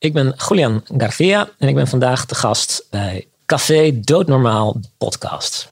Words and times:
Ik 0.00 0.12
ben 0.12 0.34
Julian 0.48 0.82
Garcia 0.96 1.48
en 1.58 1.68
ik 1.68 1.74
ben 1.74 1.88
vandaag 1.88 2.26
de 2.26 2.34
gast 2.34 2.86
bij 2.90 3.28
Café 3.46 4.00
Doodnormaal 4.00 4.80
podcast. 4.98 5.70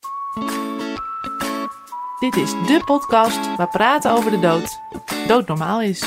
Dit 2.20 2.36
is 2.36 2.50
de 2.50 2.82
podcast 2.84 3.56
waar 3.56 3.68
praten 3.68 4.10
over 4.10 4.30
de 4.30 4.38
dood 4.38 4.78
doodnormaal 5.28 5.82
is. 5.82 6.04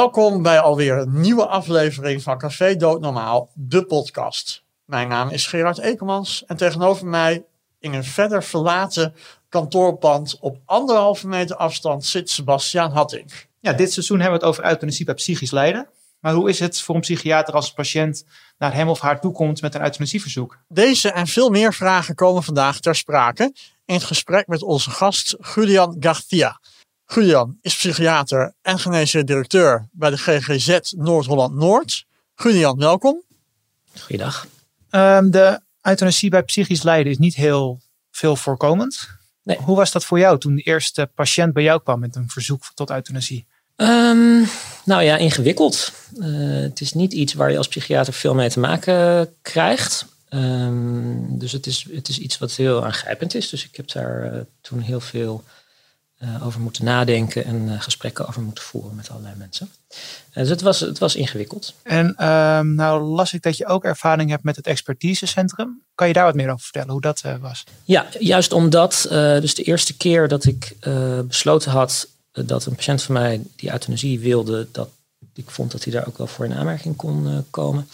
Welkom 0.00 0.42
bij 0.42 0.60
alweer 0.60 0.98
een 0.98 1.20
nieuwe 1.20 1.46
aflevering 1.46 2.22
van 2.22 2.38
Café 2.38 2.76
Doodnormaal, 2.76 3.50
de 3.54 3.84
podcast. 3.84 4.64
Mijn 4.84 5.08
naam 5.08 5.30
is 5.30 5.46
Gerard 5.46 5.78
Ekemans 5.78 6.44
en 6.46 6.56
tegenover 6.56 7.06
mij 7.06 7.44
in 7.78 7.92
een 7.92 8.04
verder 8.04 8.44
verlaten 8.44 9.14
kantoorpand 9.48 10.36
op 10.40 10.58
anderhalve 10.64 11.28
meter 11.28 11.56
afstand 11.56 12.04
zit 12.04 12.30
Sebastiaan 12.30 12.90
Hatting. 12.90 13.32
Ja, 13.58 13.72
dit 13.72 13.92
seizoen 13.92 14.20
hebben 14.20 14.40
we 14.40 14.46
het 14.46 14.54
over 14.54 14.70
euthanasie 14.70 15.04
bij 15.04 15.14
psychisch 15.14 15.50
lijden. 15.50 15.88
Maar 16.20 16.32
hoe 16.32 16.48
is 16.48 16.58
het 16.58 16.80
voor 16.80 16.94
een 16.94 17.00
psychiater 17.00 17.54
als 17.54 17.68
een 17.68 17.74
patiënt 17.74 18.24
naar 18.58 18.74
hem 18.74 18.88
of 18.88 19.00
haar 19.00 19.20
toekomt 19.20 19.62
met 19.62 19.74
een 19.74 19.82
euthanasieverzoek? 19.82 20.58
Deze 20.68 21.10
en 21.10 21.26
veel 21.26 21.50
meer 21.50 21.74
vragen 21.74 22.14
komen 22.14 22.42
vandaag 22.42 22.80
ter 22.80 22.94
sprake 22.94 23.52
in 23.84 23.94
het 23.94 24.04
gesprek 24.04 24.46
met 24.46 24.62
onze 24.62 24.90
gast 24.90 25.36
Julian 25.54 25.96
Garcia. 26.00 26.60
Julian 27.14 27.58
is 27.62 27.76
psychiater 27.76 28.54
en 28.62 28.78
geneesheer 28.78 29.24
directeur 29.24 29.88
bij 29.92 30.10
de 30.10 30.16
GGZ 30.16 30.78
Noord-Holland-Noord. 30.96 32.04
Julian, 32.34 32.78
welkom. 32.78 33.22
Goeiedag. 34.00 34.46
Um, 34.90 35.30
de 35.30 35.60
euthanasie 35.82 36.30
bij 36.30 36.42
psychisch 36.42 36.82
lijden 36.82 37.12
is 37.12 37.18
niet 37.18 37.34
heel 37.34 37.80
veel 38.10 38.36
voorkomend. 38.36 39.08
Nee. 39.42 39.56
Hoe 39.56 39.76
was 39.76 39.92
dat 39.92 40.04
voor 40.04 40.18
jou 40.18 40.38
toen 40.38 40.54
de 40.54 40.62
eerste 40.62 41.10
patiënt 41.14 41.52
bij 41.52 41.62
jou 41.62 41.82
kwam 41.82 42.00
met 42.00 42.16
een 42.16 42.28
verzoek 42.28 42.64
tot 42.74 42.90
euthanasie? 42.90 43.46
Um, 43.76 44.46
nou 44.84 45.02
ja, 45.02 45.16
ingewikkeld. 45.16 45.92
Uh, 46.14 46.60
het 46.62 46.80
is 46.80 46.92
niet 46.92 47.12
iets 47.12 47.34
waar 47.34 47.50
je 47.50 47.58
als 47.58 47.68
psychiater 47.68 48.12
veel 48.12 48.34
mee 48.34 48.50
te 48.50 48.60
maken 48.60 49.34
krijgt. 49.42 50.06
Um, 50.28 51.38
dus 51.38 51.52
het 51.52 51.66
is, 51.66 51.86
het 51.92 52.08
is 52.08 52.18
iets 52.18 52.38
wat 52.38 52.52
heel 52.52 52.84
aangrijpend 52.84 53.34
is. 53.34 53.48
Dus 53.48 53.64
ik 53.64 53.76
heb 53.76 53.92
daar 53.92 54.34
uh, 54.34 54.40
toen 54.60 54.80
heel 54.80 55.00
veel 55.00 55.44
uh, 56.22 56.46
over 56.46 56.60
moeten 56.60 56.84
nadenken 56.84 57.44
en 57.44 57.68
uh, 57.68 57.80
gesprekken 57.80 58.28
over 58.28 58.42
moeten 58.42 58.64
voeren 58.64 58.94
met 58.94 59.10
allerlei 59.10 59.34
mensen. 59.38 59.70
Uh, 59.90 59.96
dus 60.34 60.48
het 60.48 60.60
was, 60.60 60.80
het 60.80 60.98
was 60.98 61.16
ingewikkeld. 61.16 61.74
En 61.82 62.28
um, 62.28 62.74
nou 62.74 63.02
las 63.02 63.32
ik 63.32 63.42
dat 63.42 63.56
je 63.56 63.66
ook 63.66 63.84
ervaring 63.84 64.30
hebt 64.30 64.44
met 64.44 64.56
het 64.56 64.66
expertisecentrum. 64.66 65.82
Kan 65.94 66.06
je 66.06 66.12
daar 66.12 66.24
wat 66.24 66.34
meer 66.34 66.50
over 66.50 66.60
vertellen, 66.60 66.90
hoe 66.90 67.00
dat 67.00 67.22
was? 67.40 67.64
Ja, 67.84 68.06
juist 68.18 68.52
omdat, 68.52 69.06
dus 69.10 69.54
de 69.54 69.62
eerste 69.62 69.96
keer 69.96 70.28
dat 70.28 70.44
ik 70.44 70.76
besloten 71.26 71.70
had 71.70 72.08
dat 72.32 72.66
een 72.66 72.74
patiënt 72.74 73.02
van 73.02 73.14
mij 73.14 73.42
die 73.56 73.70
euthanasie 73.70 74.20
wilde, 74.20 74.68
dat 74.72 74.88
ik 75.34 75.50
vond 75.50 75.70
dat 75.70 75.84
hij 75.84 75.92
daar 75.92 76.06
ook 76.06 76.18
wel 76.18 76.26
voor 76.26 76.44
in 76.44 76.54
aanmerking 76.54 76.96
kon 76.96 77.44
komen. 77.50 77.88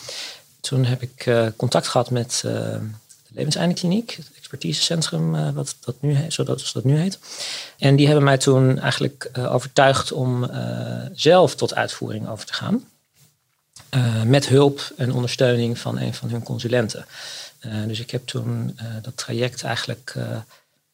Toen 0.61 0.85
heb 0.85 1.03
ik 1.03 1.31
contact 1.57 1.89
gehad 1.89 2.11
met 2.11 2.39
de 2.43 2.81
levenseindekliniek, 3.29 4.19
expertisecentrum, 4.47 5.35
uh, 5.35 5.51
wat 5.51 5.77
dat 5.81 5.97
nu 6.01 6.15
heet, 6.15 6.33
zoals 6.33 6.73
dat 6.73 6.85
nu 6.85 6.97
heet. 6.97 7.19
En 7.79 7.97
die 7.97 8.07
hebben 8.07 8.25
mij 8.25 8.39
toen 8.39 8.79
eigenlijk 8.79 9.31
uh, 9.39 9.55
overtuigd 9.55 10.13
om 10.13 10.45
uh, 10.45 10.51
zelf 11.13 11.55
tot 11.55 11.75
uitvoering 11.75 12.29
over 12.29 12.47
te 12.47 12.55
gaan. 12.55 12.85
met 14.25 14.49
hulp 14.49 14.93
en 14.97 15.13
ondersteuning 15.13 15.79
van 15.79 15.99
een 15.99 16.15
van 16.15 16.31
hun 16.31 16.43
consulenten. 16.43 17.07
dus 17.87 18.01
ik 18.01 18.11
heb 18.11 18.27
toen 18.27 18.79
dat 19.03 19.17
traject 19.17 19.63
eigenlijk 19.63 20.15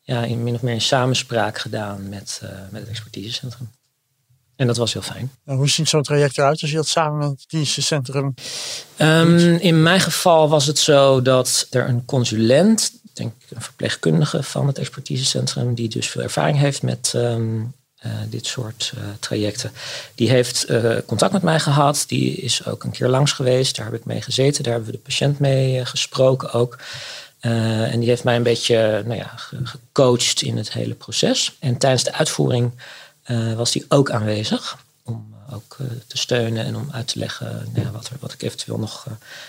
ja, 0.00 0.24
in 0.24 0.42
min 0.42 0.54
of 0.54 0.62
meer 0.62 0.74
in 0.74 0.80
samenspraak 0.80 1.58
gedaan 1.58 2.08
met, 2.08 2.40
met 2.70 2.80
het 2.80 2.90
expertisecentrum. 2.90 3.70
En 4.56 4.66
dat 4.66 4.76
was 4.76 4.92
heel 4.92 5.02
fijn. 5.02 5.32
En 5.44 5.56
hoe 5.56 5.68
ziet 5.68 5.88
zo'n 5.88 6.02
traject 6.02 6.38
eruit 6.38 6.60
als 6.60 6.70
je 6.70 6.76
dat 6.76 6.86
samen 6.86 7.18
met 7.18 7.28
het 7.28 7.44
dienstencentrum 7.48 8.34
um, 8.98 9.38
In 9.38 9.82
mijn 9.82 10.00
geval 10.00 10.48
was 10.48 10.66
het 10.66 10.78
zo 10.78 11.22
dat 11.22 11.66
er 11.70 11.88
een 11.88 12.04
consulent, 12.04 12.92
denk 13.16 13.32
een 13.48 13.62
verpleegkundige 13.62 14.42
van 14.42 14.66
het 14.66 14.78
expertisecentrum, 14.78 15.74
die 15.74 15.88
dus 15.88 16.08
veel 16.08 16.22
ervaring 16.22 16.58
heeft 16.58 16.82
met 16.82 17.12
um, 17.16 17.74
uh, 18.06 18.12
dit 18.28 18.46
soort 18.46 18.92
uh, 18.96 19.04
trajecten, 19.20 19.72
die 20.14 20.30
heeft 20.30 20.70
uh, 20.70 20.96
contact 21.06 21.32
met 21.32 21.42
mij 21.42 21.60
gehad. 21.60 22.04
Die 22.06 22.36
is 22.36 22.66
ook 22.66 22.84
een 22.84 22.90
keer 22.90 23.08
langs 23.08 23.32
geweest. 23.32 23.76
Daar 23.76 23.84
heb 23.84 23.94
ik 23.94 24.04
mee 24.04 24.22
gezeten. 24.22 24.62
Daar 24.62 24.72
hebben 24.72 24.90
we 24.90 24.96
de 24.96 25.02
patiënt 25.02 25.38
mee 25.38 25.86
gesproken 25.86 26.52
ook. 26.52 26.78
en 27.40 28.00
die 28.00 28.08
heeft 28.08 28.24
mij 28.24 28.36
een 28.36 28.42
beetje 28.42 29.02
nou 29.06 29.18
ja, 29.18 29.32
gecoacht 29.62 30.42
in 30.42 30.56
het 30.56 30.72
hele 30.72 30.94
proces. 30.94 31.56
En 31.58 31.78
tijdens 31.78 32.04
de 32.04 32.12
uitvoering 32.12 32.72
was 33.56 33.72
die 33.72 33.84
ook 33.88 34.10
aanwezig. 34.10 34.76
Ook 35.54 35.76
uh, 35.80 35.86
te 36.06 36.18
steunen 36.18 36.64
en 36.64 36.76
om 36.76 36.88
uit 36.92 37.08
te 37.08 37.18
leggen 37.18 37.68
nou 37.72 37.86
ja, 37.86 37.92
wat, 37.92 38.08
er, 38.08 38.16
wat 38.20 38.32
ik 38.32 38.42
eventueel 38.42 38.78
nog 38.78 39.06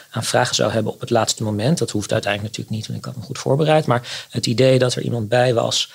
aan 0.09 0.23
vragen 0.23 0.55
zou 0.55 0.71
hebben 0.71 0.93
op 0.93 0.99
het 0.99 1.09
laatste 1.09 1.43
moment. 1.43 1.77
Dat 1.77 1.91
hoeft 1.91 2.11
uiteindelijk 2.11 2.57
natuurlijk 2.57 2.77
niet, 2.77 2.87
want 2.87 2.99
ik 2.99 3.05
had 3.05 3.15
me 3.15 3.23
goed 3.23 3.39
voorbereid. 3.39 3.85
Maar 3.85 4.27
het 4.29 4.45
idee 4.45 4.79
dat 4.79 4.95
er 4.95 5.01
iemand 5.01 5.29
bij 5.29 5.53
was 5.53 5.93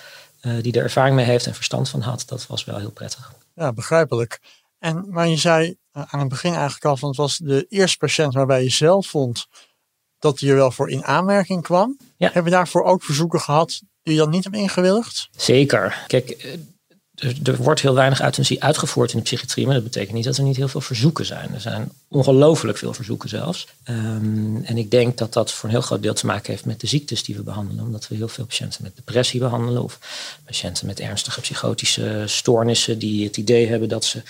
die 0.63 0.73
er 0.73 0.83
ervaring 0.83 1.17
mee 1.17 1.25
heeft 1.25 1.47
en 1.47 1.55
verstand 1.55 1.89
van 1.89 2.01
had, 2.01 2.25
dat 2.27 2.47
was 2.47 2.65
wel 2.65 2.79
heel 2.79 2.91
prettig. 2.91 3.33
Ja, 3.55 3.73
begrijpelijk. 3.73 4.41
En 4.79 5.05
maar 5.09 5.29
je 5.29 5.37
zei 5.37 5.77
aan 5.93 6.21
het 6.21 6.29
begin 6.29 6.53
eigenlijk 6.53 6.85
al 6.85 6.97
van 6.97 7.09
het 7.09 7.19
was 7.19 7.37
de 7.37 7.67
eerste 7.69 7.97
patiënt 7.97 8.35
waarbij 8.35 8.63
je 8.63 8.71
zelf 8.71 9.07
vond 9.07 9.47
dat 10.19 10.41
hij 10.41 10.49
er 10.49 10.57
wel 10.57 10.71
voor 10.71 10.91
in 10.91 11.05
aanmerking 11.05 11.63
kwam. 11.63 11.99
Ja. 12.17 12.31
Heb 12.33 12.45
je 12.45 12.51
daarvoor 12.51 12.85
ook 12.85 13.03
verzoeken 13.03 13.41
gehad 13.41 13.81
die 14.03 14.15
je 14.15 14.21
dan 14.21 14.31
niet 14.31 14.45
hebt 14.45 14.57
ingewilligd? 14.57 15.29
Zeker. 15.37 16.05
Kijk, 16.07 16.59
er 17.19 17.57
wordt 17.57 17.81
heel 17.81 17.95
weinig 17.95 18.23
euthanasie 18.23 18.63
uitgevoerd 18.63 19.13
in 19.13 19.19
de 19.19 19.25
psychiatrie, 19.25 19.65
maar 19.65 19.75
dat 19.75 19.85
betekent 19.85 20.15
niet 20.15 20.25
dat 20.25 20.37
er 20.37 20.43
niet 20.43 20.57
heel 20.57 20.69
veel 20.69 20.81
verzoeken 20.81 21.27
zijn. 21.27 21.55
Er 21.55 21.61
zijn 21.61 21.91
ongelooflijk 22.09 22.79
veel 22.79 22.95
verzoeken 22.95 23.29
zelfs. 23.29 23.67
Um, 23.89 24.63
en 24.65 24.79
ik 24.79 24.91
denk 24.91 25.19
dat 25.19 25.33
dat 25.33 25.53
voor 25.53 25.69
een 25.69 25.75
heel 25.75 25.85
groot 25.85 26.03
deel 26.03 26.15
te 26.15 26.27
maken 26.27 26.51
heeft 26.53 26.65
met 26.65 26.81
de 26.81 26.87
ziektes 26.87 27.23
die 27.23 27.37
we 27.37 27.43
behandelen. 27.43 27.85
Omdat 27.85 28.09
we 28.09 28.15
heel 28.15 28.29
veel 28.29 28.45
patiënten 28.45 28.83
met 28.83 28.97
depressie 28.97 29.41
behandelen 29.41 29.83
of 29.83 29.99
patiënten 30.45 30.87
met 30.87 31.01
ernstige 31.01 31.41
psychotische 31.41 32.23
stoornissen 32.27 32.99
die 32.99 33.25
het 33.25 33.37
idee 33.37 33.67
hebben 33.69 33.89
dat 33.89 34.05
ze 34.05 34.23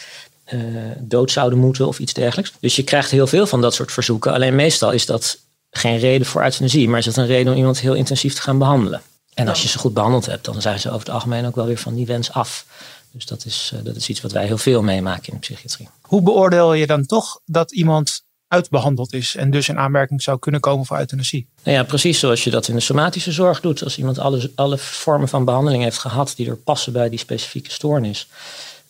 uh, 0.53 0.61
dood 0.99 1.31
zouden 1.31 1.59
moeten 1.59 1.87
of 1.87 1.99
iets 1.99 2.13
dergelijks. 2.13 2.53
Dus 2.61 2.77
je 2.77 2.85
krijgt 2.85 3.11
heel 3.11 3.27
veel 3.27 3.47
van 3.47 3.61
dat 3.61 3.75
soort 3.75 3.93
verzoeken. 3.93 4.33
Alleen 4.33 4.55
meestal 4.55 4.93
is 4.93 5.07
dat 5.07 5.39
geen 5.71 5.99
reden 5.99 6.27
voor 6.27 6.43
euthanasie, 6.43 6.89
maar 6.89 6.99
is 6.99 7.05
dat 7.05 7.17
een 7.17 7.27
reden 7.27 7.53
om 7.53 7.59
iemand 7.59 7.81
heel 7.81 7.95
intensief 7.95 8.35
te 8.35 8.41
gaan 8.41 8.59
behandelen. 8.59 9.03
En 9.39 9.49
als 9.49 9.63
je 9.63 9.69
ze 9.69 9.79
goed 9.79 9.95
behandeld 9.95 10.27
hebt, 10.27 10.45
dan 10.45 10.61
zijn 10.61 10.81
ze 10.81 10.89
over 10.89 11.01
het 11.01 11.11
algemeen 11.11 11.47
ook 11.47 11.55
wel 11.55 11.67
weer 11.67 11.79
van 11.79 11.95
die 11.95 12.07
wens 12.07 12.33
af. 12.33 12.67
Dus 13.11 13.27
dat 13.27 13.45
is, 13.45 13.73
uh, 13.75 13.81
dat 13.85 13.97
is 13.97 14.09
iets 14.09 14.21
wat 14.21 14.33
wij 14.33 14.47
heel 14.47 14.59
veel 14.59 14.83
meemaken 14.83 15.27
in 15.27 15.35
de 15.35 15.41
psychiatrie. 15.41 15.89
Hoe 16.01 16.23
beoordeel 16.23 16.73
je 16.73 16.87
dan 16.87 17.07
toch 17.07 17.41
dat 17.45 17.73
iemand 17.73 18.23
uitbehandeld 18.49 19.13
is 19.13 19.35
en 19.35 19.51
dus 19.51 19.69
in 19.69 19.79
aanmerking 19.79 20.23
zou 20.23 20.39
kunnen 20.39 20.61
komen 20.61 20.87
voor 20.87 20.99
euthanasie? 20.99 21.47
Nou 21.63 21.77
ja, 21.77 21.83
precies 21.85 22.19
zoals 22.19 22.45
je 22.45 22.51
dat 22.51 22.69
in 22.69 22.75
de 22.75 22.81
somatische 22.81 23.33
zorg 23.33 23.61
doet. 23.61 23.85
Als 23.85 23.99
iemand 23.99 24.19
alle, 24.19 24.51
alle 24.55 24.79
vormen 24.79 25.29
van 25.29 25.45
behandeling 25.45 25.83
heeft 25.83 25.99
gehad 25.99 26.33
die 26.37 26.49
er 26.49 26.57
passen 26.57 26.93
bij 26.93 27.09
die 27.09 27.19
specifieke 27.19 27.71
stoornis 27.71 28.29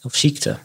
of 0.03 0.15
ziekte. 0.15 0.59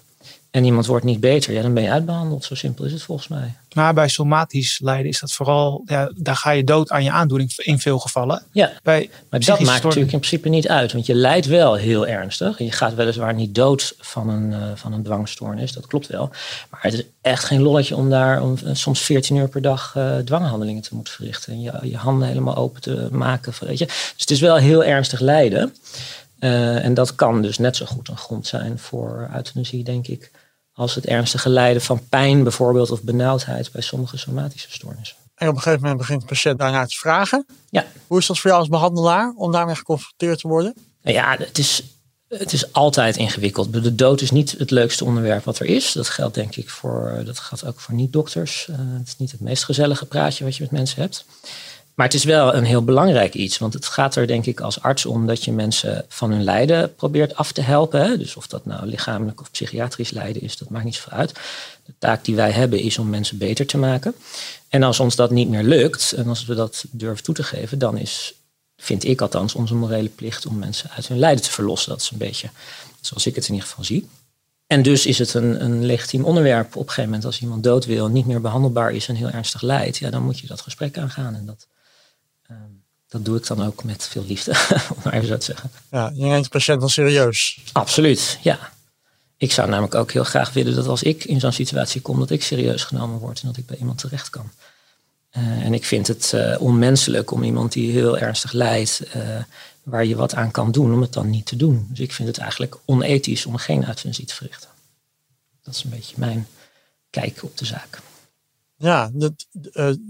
En 0.53 0.64
iemand 0.64 0.86
wordt 0.86 1.06
niet 1.06 1.19
beter, 1.19 1.53
ja, 1.53 1.62
dan 1.62 1.74
ben 1.74 1.84
je 1.84 1.91
uitbehandeld. 1.91 2.44
Zo 2.44 2.56
simpel 2.56 2.86
is 2.86 2.91
het 2.91 3.02
volgens 3.02 3.28
mij. 3.28 3.53
Maar 3.74 3.94
bij 3.94 4.08
somatisch 4.08 4.80
lijden 4.80 5.08
is 5.08 5.19
dat 5.19 5.31
vooral, 5.31 5.81
ja, 5.86 6.12
daar 6.16 6.36
ga 6.36 6.52
je 6.52 6.64
dood 6.64 6.90
aan 6.91 7.03
je 7.03 7.12
aandoening 7.12 7.53
in 7.58 7.80
veel 7.80 8.00
gevallen. 8.00 8.44
Ja, 8.52 8.72
bij 8.84 9.09
maar 9.30 9.40
dat 9.40 9.59
maakt 9.59 9.84
natuurlijk 9.84 10.12
in 10.12 10.19
principe 10.19 10.50
niet 10.50 10.68
uit. 10.68 10.91
Want 10.91 11.06
je 11.06 11.16
lijdt 11.16 11.46
wel 11.46 11.76
heel 11.76 12.08
ernstig. 12.08 12.58
Je 12.58 12.72
gaat 12.72 12.96
weliswaar 12.96 13.34
niet 13.34 13.55
dood 13.55 13.96
van 14.00 14.29
een, 14.29 14.52
uh, 14.52 14.58
van 14.76 14.94
een 14.94 15.03
dwangstoornis, 15.03 15.72
dat 15.72 15.88
klopt 15.88 16.08
wel. 16.08 16.29
Maar 16.70 16.82
het 16.82 16.94
is 16.94 17.03
echt 17.22 17.44
geen 17.44 17.61
lolletje 17.61 17.96
om 17.96 18.09
daar 18.09 18.41
om, 18.41 18.58
uh, 18.64 18.70
soms 18.73 19.02
14 19.02 19.35
uur 19.35 19.47
per 19.47 19.61
dag 19.61 19.94
uh, 19.97 20.17
dwanghandelingen 20.17 20.82
te 20.82 20.96
moeten 20.96 21.14
verrichten. 21.14 21.53
En 21.53 21.61
je, 21.61 21.79
je 21.82 21.97
handen 21.97 22.28
helemaal 22.28 22.55
open 22.55 22.82
te 22.82 23.08
maken. 23.11 23.53
Weet 23.59 23.78
je. 23.78 23.85
Dus 23.85 24.14
het 24.17 24.32
is 24.32 24.40
wel 24.40 24.55
heel 24.55 24.84
ernstig 24.84 25.20
lijden. 25.20 25.76
en 26.40 26.94
dat 26.94 27.16
kan 27.16 27.41
dus 27.41 27.58
net 27.58 27.76
zo 27.76 27.85
goed 27.85 28.08
een 28.08 28.17
grond 28.17 28.47
zijn 28.47 28.79
voor 28.79 29.29
euthanasie, 29.34 29.84
denk 29.84 30.08
ik 30.08 30.32
als 30.73 30.96
het 30.96 31.05
ernstige 31.05 31.49
lijden 31.49 31.81
van 31.81 32.08
pijn 32.09 32.43
bijvoorbeeld 32.43 32.91
of 32.91 33.02
benauwdheid 33.02 33.72
bij 33.72 33.81
sommige 33.81 34.17
somatische 34.17 34.72
stoornissen. 34.72 35.17
En 35.35 35.47
op 35.47 35.55
een 35.55 35.61
gegeven 35.61 35.81
moment 35.81 35.99
begint 35.99 36.22
de 36.22 36.28
patiënt 36.28 36.59
daarnaar 36.59 36.87
te 36.87 36.97
vragen. 36.97 37.46
Ja. 37.70 37.85
Hoe 38.08 38.20
is 38.20 38.25
dat 38.25 38.40
voor 38.40 38.49
jou 38.49 38.61
als 38.61 38.70
behandelaar 38.70 39.34
om 39.35 39.52
daarmee 39.52 39.75
geconfronteerd 39.75 40.40
te 40.40 40.47
worden? 40.47 40.73
Nou 41.02 41.16
ja, 41.16 41.35
het 41.37 41.58
is, 41.58 41.84
het 42.28 42.53
is 42.53 42.73
altijd 42.73 43.17
ingewikkeld. 43.17 43.73
De 43.73 43.96
dood 43.96 44.22
is 44.22 44.31
niet 44.31 44.52
het 44.58 44.72
leukste 44.72 45.05
onderwerp 45.05 45.43
wat 45.43 45.59
er 45.59 45.66
is. 45.66 45.91
Dat 45.91 46.09
geldt 46.09 46.35
denk 46.35 46.55
ik 46.55 46.70
voor, 46.70 47.22
dat 47.26 47.40
geldt 47.40 47.66
ook 47.66 47.79
voor 47.79 47.93
niet-dokters. 47.93 48.67
Uh, 48.69 48.76
het 48.79 49.08
is 49.08 49.17
niet 49.17 49.31
het 49.31 49.41
meest 49.41 49.64
gezellige 49.64 50.05
praatje 50.05 50.43
wat 50.43 50.55
je 50.55 50.64
met 50.64 50.72
mensen 50.72 51.02
hebt. 51.02 51.26
Maar 51.93 52.05
het 52.05 52.16
is 52.16 52.23
wel 52.23 52.53
een 52.53 52.63
heel 52.63 52.84
belangrijk 52.84 53.34
iets. 53.34 53.57
Want 53.57 53.73
het 53.73 53.85
gaat 53.85 54.16
er 54.16 54.28
denk 54.28 54.45
ik 54.45 54.59
als 54.59 54.81
arts 54.81 55.05
om 55.05 55.28
dat 55.28 55.43
je 55.43 55.51
mensen 55.51 56.05
van 56.07 56.31
hun 56.31 56.43
lijden 56.43 56.95
probeert 56.95 57.35
af 57.35 57.51
te 57.51 57.61
helpen. 57.61 58.19
Dus 58.19 58.35
of 58.35 58.47
dat 58.47 58.66
nou 58.66 58.85
lichamelijk 58.85 59.41
of 59.41 59.51
psychiatrisch 59.51 60.11
lijden 60.11 60.41
is, 60.41 60.57
dat 60.57 60.69
maakt 60.69 60.85
niet 60.85 60.95
zoveel 60.95 61.17
uit. 61.17 61.34
De 61.85 61.93
taak 61.99 62.25
die 62.25 62.35
wij 62.35 62.51
hebben 62.51 62.79
is 62.79 62.97
om 62.97 63.09
mensen 63.09 63.37
beter 63.37 63.66
te 63.66 63.78
maken. 63.78 64.16
En 64.69 64.84
als 64.84 64.99
ons 64.99 65.16
dat 65.16 65.31
niet 65.31 65.49
meer 65.49 65.63
lukt, 65.63 66.11
en 66.11 66.28
als 66.28 66.45
we 66.45 66.55
dat 66.55 66.85
durven 66.91 67.23
toe 67.23 67.35
te 67.35 67.43
geven, 67.43 67.79
dan 67.79 67.97
is, 67.97 68.34
vind 68.78 69.03
ik 69.03 69.22
althans, 69.22 69.55
onze 69.55 69.75
morele 69.75 70.09
plicht 70.09 70.45
om 70.45 70.57
mensen 70.57 70.90
uit 70.90 71.07
hun 71.07 71.19
lijden 71.19 71.43
te 71.43 71.51
verlossen. 71.51 71.90
Dat 71.90 72.01
is 72.01 72.09
een 72.09 72.17
beetje 72.17 72.49
zoals 73.01 73.25
ik 73.25 73.35
het 73.35 73.47
in 73.47 73.53
ieder 73.53 73.67
geval 73.67 73.84
zie. 73.84 74.07
En 74.67 74.81
dus 74.81 75.05
is 75.05 75.19
het 75.19 75.34
een, 75.34 75.63
een 75.63 75.85
legitiem 75.85 76.23
onderwerp 76.23 76.75
op 76.75 76.81
een 76.81 76.87
gegeven 76.87 77.03
moment 77.03 77.25
als 77.25 77.41
iemand 77.41 77.63
dood 77.63 77.85
wil, 77.85 78.07
niet 78.07 78.25
meer 78.25 78.41
behandelbaar 78.41 78.91
is 78.91 79.07
en 79.07 79.16
heel 79.16 79.29
ernstig 79.29 79.61
lijdt, 79.61 79.97
ja, 79.97 80.09
dan 80.09 80.23
moet 80.23 80.40
je 80.40 80.47
dat 80.47 80.61
gesprek 80.61 80.97
aangaan. 80.97 81.35
En 81.35 81.45
dat, 81.45 81.67
ehm, 82.47 82.57
dat 83.07 83.25
doe 83.25 83.37
ik 83.37 83.47
dan 83.47 83.66
ook 83.66 83.84
met 83.84 84.07
veel 84.07 84.25
liefde, 84.25 84.51
om 84.95 85.01
maar 85.03 85.13
even 85.13 85.28
zo 85.28 85.37
te 85.37 85.45
zeggen. 85.45 85.72
Ja, 85.91 86.11
je 86.16 86.25
neemt 86.25 86.43
de 86.43 86.49
patiënt 86.49 86.79
dan 86.79 86.90
serieus. 86.90 87.59
Absoluut, 87.72 88.40
ja. 88.41 88.72
Ik 89.37 89.51
zou 89.51 89.69
namelijk 89.69 89.95
ook 89.95 90.11
heel 90.11 90.23
graag 90.23 90.53
willen 90.53 90.75
dat 90.75 90.87
als 90.87 91.03
ik 91.03 91.23
in 91.23 91.40
zo'n 91.40 91.51
situatie 91.51 92.01
kom, 92.01 92.19
dat 92.19 92.29
ik 92.29 92.43
serieus 92.43 92.84
genomen 92.84 93.19
word 93.19 93.41
en 93.41 93.47
dat 93.47 93.57
ik 93.57 93.66
bij 93.66 93.78
iemand 93.78 93.97
terecht 93.97 94.29
kan. 94.29 94.51
Uh, 95.37 95.66
en 95.66 95.73
ik 95.73 95.85
vind 95.85 96.07
het 96.07 96.31
uh, 96.35 96.61
onmenselijk 96.61 97.31
om 97.31 97.43
iemand 97.43 97.72
die 97.72 97.91
heel 97.91 98.17
ernstig 98.17 98.51
lijdt, 98.51 99.01
uh, 99.16 99.43
waar 99.84 100.05
je 100.05 100.16
wat 100.16 100.35
aan 100.35 100.51
kan 100.51 100.72
doen, 100.72 100.93
om 100.93 101.01
het 101.01 101.13
dan 101.13 101.29
niet 101.29 101.45
te 101.45 101.55
doen. 101.55 101.87
Dus 101.90 101.99
ik 101.99 102.13
vind 102.13 102.28
het 102.28 102.37
eigenlijk 102.37 102.78
onethisch 102.85 103.45
om 103.45 103.57
geen 103.57 103.87
euthanasie 103.87 104.25
te 104.25 104.35
verrichten. 104.35 104.69
Dat 105.63 105.75
is 105.75 105.84
een 105.84 105.90
beetje 105.90 106.16
mijn 106.17 106.47
kijk 107.09 107.43
op 107.43 107.57
de 107.57 107.66
zaak. 107.66 108.01
Ja, 108.75 109.09
dat, 109.14 109.34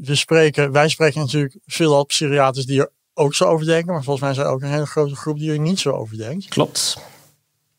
we 0.01 0.15
spreken, 0.15 0.71
wij 0.71 0.89
spreken 0.89 1.19
natuurlijk 1.19 1.57
veel 1.65 1.99
op 1.99 2.07
psychiaters 2.07 2.65
die 2.65 2.79
er 2.79 2.91
ook 3.13 3.33
zo 3.33 3.45
over 3.45 3.65
denken, 3.65 3.93
maar 3.93 4.03
volgens 4.03 4.25
mij 4.25 4.33
zijn 4.33 4.47
er 4.47 4.53
ook 4.53 4.61
een 4.61 4.71
hele 4.71 4.85
grote 4.85 5.15
groep 5.15 5.37
die 5.39 5.51
er 5.51 5.59
niet 5.59 5.79
zo 5.79 5.91
over 5.91 6.17
denkt. 6.17 6.47
Klopt. 6.47 6.97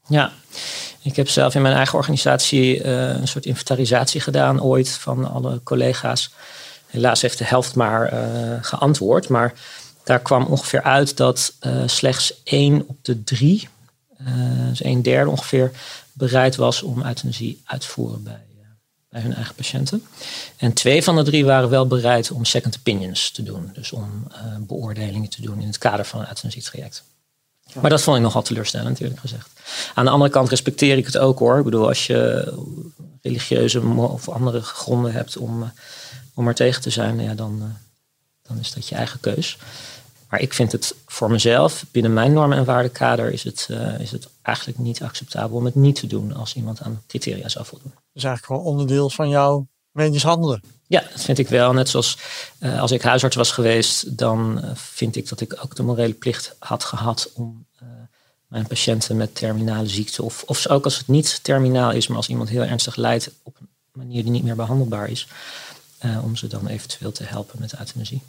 Ja, 0.06 0.32
ik 1.02 1.16
heb 1.16 1.28
zelf 1.28 1.54
in 1.54 1.62
mijn 1.62 1.74
eigen 1.74 1.98
organisatie 1.98 2.78
uh, 2.78 3.08
een 3.08 3.28
soort 3.28 3.46
inventarisatie 3.46 4.20
gedaan 4.20 4.62
ooit 4.62 4.90
van 4.90 5.32
alle 5.32 5.62
collega's. 5.62 6.32
Helaas 6.86 7.22
heeft 7.22 7.38
de 7.38 7.44
helft 7.44 7.74
maar 7.74 8.12
uh, 8.12 8.58
geantwoord, 8.60 9.28
maar 9.28 9.54
daar 10.04 10.20
kwam 10.20 10.44
ongeveer 10.44 10.82
uit 10.82 11.16
dat 11.16 11.54
slechts 11.86 12.42
één 12.42 12.88
op 12.88 12.96
de 13.02 13.22
drie, 13.22 13.68
dus 14.68 14.84
een 14.84 15.02
derde 15.02 15.30
ongeveer, 15.30 15.70
bereid 16.12 16.56
was 16.56 16.82
om 16.82 17.02
euthanasie 17.02 17.62
uit 17.64 17.80
te 17.80 17.86
voeren 17.86 18.22
bij, 18.22 18.42
bij 19.14 19.22
hun 19.22 19.34
eigen 19.34 19.54
patiënten. 19.54 20.06
En 20.56 20.72
twee 20.72 21.02
van 21.02 21.16
de 21.16 21.22
drie 21.22 21.44
waren 21.44 21.68
wel 21.68 21.86
bereid 21.86 22.30
om 22.30 22.44
second 22.44 22.76
opinions 22.78 23.30
te 23.30 23.42
doen, 23.42 23.70
dus 23.72 23.92
om 23.92 24.26
beoordelingen 24.58 25.30
te 25.30 25.42
doen 25.42 25.60
in 25.60 25.66
het 25.66 25.78
kader 25.78 26.04
van 26.04 26.20
een 26.20 26.28
euthanasietraject. 26.28 27.04
Maar 27.80 27.90
dat 27.90 28.02
vond 28.02 28.16
ik 28.16 28.22
nogal 28.22 28.42
teleurstellend, 28.42 29.00
eerlijk 29.00 29.20
gezegd. 29.20 29.48
Aan 29.94 30.04
de 30.04 30.10
andere 30.10 30.30
kant 30.30 30.48
respecteer 30.48 30.96
ik 30.96 31.06
het 31.06 31.18
ook 31.18 31.38
hoor. 31.38 31.58
Ik 31.58 31.64
bedoel, 31.64 31.88
als 31.88 32.06
je 32.06 32.52
religieuze 33.22 33.80
of 33.96 34.28
andere 34.28 34.60
gronden 34.60 35.12
hebt 35.12 35.36
om, 35.36 35.72
om 36.34 36.48
er 36.48 36.54
tegen 36.54 36.82
te 36.82 36.90
zijn, 36.90 37.20
ja, 37.20 37.34
dan, 37.34 37.76
dan 38.42 38.58
is 38.58 38.72
dat 38.72 38.88
je 38.88 38.94
eigen 38.94 39.20
keus. 39.20 39.58
Maar 40.34 40.42
ik 40.42 40.52
vind 40.52 40.72
het 40.72 40.94
voor 41.06 41.30
mezelf, 41.30 41.84
binnen 41.90 42.12
mijn 42.12 42.32
normen- 42.32 42.58
en 42.58 42.64
waardekader, 42.64 43.32
is 43.32 43.42
het, 43.42 43.68
uh, 43.70 44.00
is 44.00 44.10
het 44.10 44.28
eigenlijk 44.42 44.78
niet 44.78 45.02
acceptabel 45.02 45.56
om 45.56 45.64
het 45.64 45.74
niet 45.74 45.96
te 45.96 46.06
doen 46.06 46.34
als 46.34 46.54
iemand 46.54 46.80
aan 46.80 47.02
criteria 47.06 47.48
zou 47.48 47.64
voldoen. 47.64 47.90
Dat 47.94 48.02
is 48.12 48.24
eigenlijk 48.24 48.46
gewoon 48.46 48.72
onderdeel 48.72 49.10
van 49.10 49.28
jouw 49.28 49.66
medisch 49.90 50.22
handelen. 50.22 50.62
Ja, 50.86 51.00
dat 51.00 51.24
vind 51.24 51.38
ik 51.38 51.48
wel. 51.48 51.72
Net 51.72 51.88
zoals 51.88 52.18
uh, 52.60 52.80
als 52.80 52.90
ik 52.90 53.02
huisarts 53.02 53.36
was 53.36 53.50
geweest, 53.50 54.18
dan 54.18 54.60
uh, 54.64 54.70
vind 54.74 55.16
ik 55.16 55.28
dat 55.28 55.40
ik 55.40 55.58
ook 55.62 55.76
de 55.76 55.82
morele 55.82 56.14
plicht 56.14 56.56
had 56.58 56.84
gehad 56.84 57.30
om 57.34 57.66
mijn 58.46 58.66
patiënten 58.66 59.16
met 59.16 59.34
terminale 59.34 59.88
ziekte, 59.88 60.22
of, 60.22 60.42
of 60.46 60.68
ook 60.68 60.84
als 60.84 60.98
het 60.98 61.08
niet 61.08 61.38
terminaal 61.42 61.90
is, 61.90 62.06
maar 62.06 62.16
als 62.16 62.28
iemand 62.28 62.48
heel 62.48 62.62
ernstig 62.62 62.96
lijdt 62.96 63.30
op 63.42 63.56
een 63.60 63.68
manier 63.92 64.22
die 64.22 64.32
niet 64.32 64.44
meer 64.44 64.56
behandelbaar 64.56 65.08
is, 65.08 65.28
om 66.22 66.36
ze 66.36 66.46
dan 66.46 66.66
eventueel 66.66 67.12
te 67.12 67.24
helpen 67.24 67.60
met 67.60 67.78
euthanasie. 67.78 68.22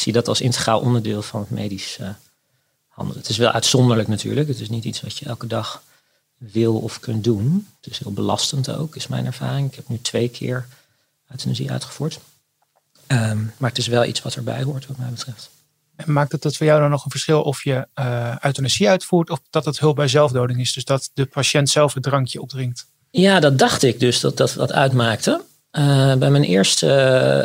Ik 0.00 0.06
zie 0.06 0.14
dat 0.14 0.28
als 0.28 0.40
integraal 0.40 0.80
onderdeel 0.80 1.22
van 1.22 1.40
het 1.40 1.50
medisch 1.50 1.98
handelen. 2.88 3.20
Het 3.20 3.30
is 3.30 3.36
wel 3.36 3.50
uitzonderlijk 3.50 4.08
natuurlijk. 4.08 4.48
Het 4.48 4.60
is 4.60 4.68
niet 4.68 4.84
iets 4.84 5.00
wat 5.00 5.18
je 5.18 5.26
elke 5.26 5.46
dag 5.46 5.82
wil 6.36 6.76
of 6.78 7.00
kunt 7.00 7.24
doen. 7.24 7.68
Het 7.80 7.90
is 7.90 7.98
heel 7.98 8.12
belastend 8.12 8.70
ook, 8.70 8.96
is 8.96 9.06
mijn 9.06 9.26
ervaring. 9.26 9.68
Ik 9.68 9.74
heb 9.74 9.88
nu 9.88 10.00
twee 10.00 10.28
keer 10.28 10.66
euthanasie 11.28 11.70
uitgevoerd. 11.70 12.20
Um, 13.06 13.52
maar 13.56 13.68
het 13.68 13.78
is 13.78 13.86
wel 13.86 14.04
iets 14.04 14.22
wat 14.22 14.34
erbij 14.34 14.62
hoort, 14.62 14.86
wat 14.86 14.96
mij 14.96 15.10
betreft. 15.10 15.50
En 15.96 16.12
maakt 16.12 16.32
het 16.32 16.42
dat 16.42 16.56
voor 16.56 16.66
jou 16.66 16.80
dan 16.80 16.90
nog 16.90 17.04
een 17.04 17.10
verschil 17.10 17.42
of 17.42 17.64
je 17.64 17.86
uh, 17.94 18.36
euthanasie 18.40 18.88
uitvoert 18.88 19.30
of 19.30 19.40
dat 19.50 19.64
het 19.64 19.78
hulp 19.78 19.96
bij 19.96 20.08
zelfdoding 20.08 20.60
is? 20.60 20.72
Dus 20.72 20.84
dat 20.84 21.10
de 21.14 21.26
patiënt 21.26 21.70
zelf 21.70 21.94
het 21.94 22.02
drankje 22.02 22.40
opdringt? 22.40 22.86
Ja, 23.10 23.40
dat 23.40 23.58
dacht 23.58 23.82
ik 23.82 24.00
dus 24.00 24.20
dat 24.20 24.36
dat 24.36 24.54
wat 24.54 24.72
uitmaakte. 24.72 25.42
Uh, 25.72 26.14
bij 26.14 26.30
mijn 26.30 26.44
eerste 26.44 26.86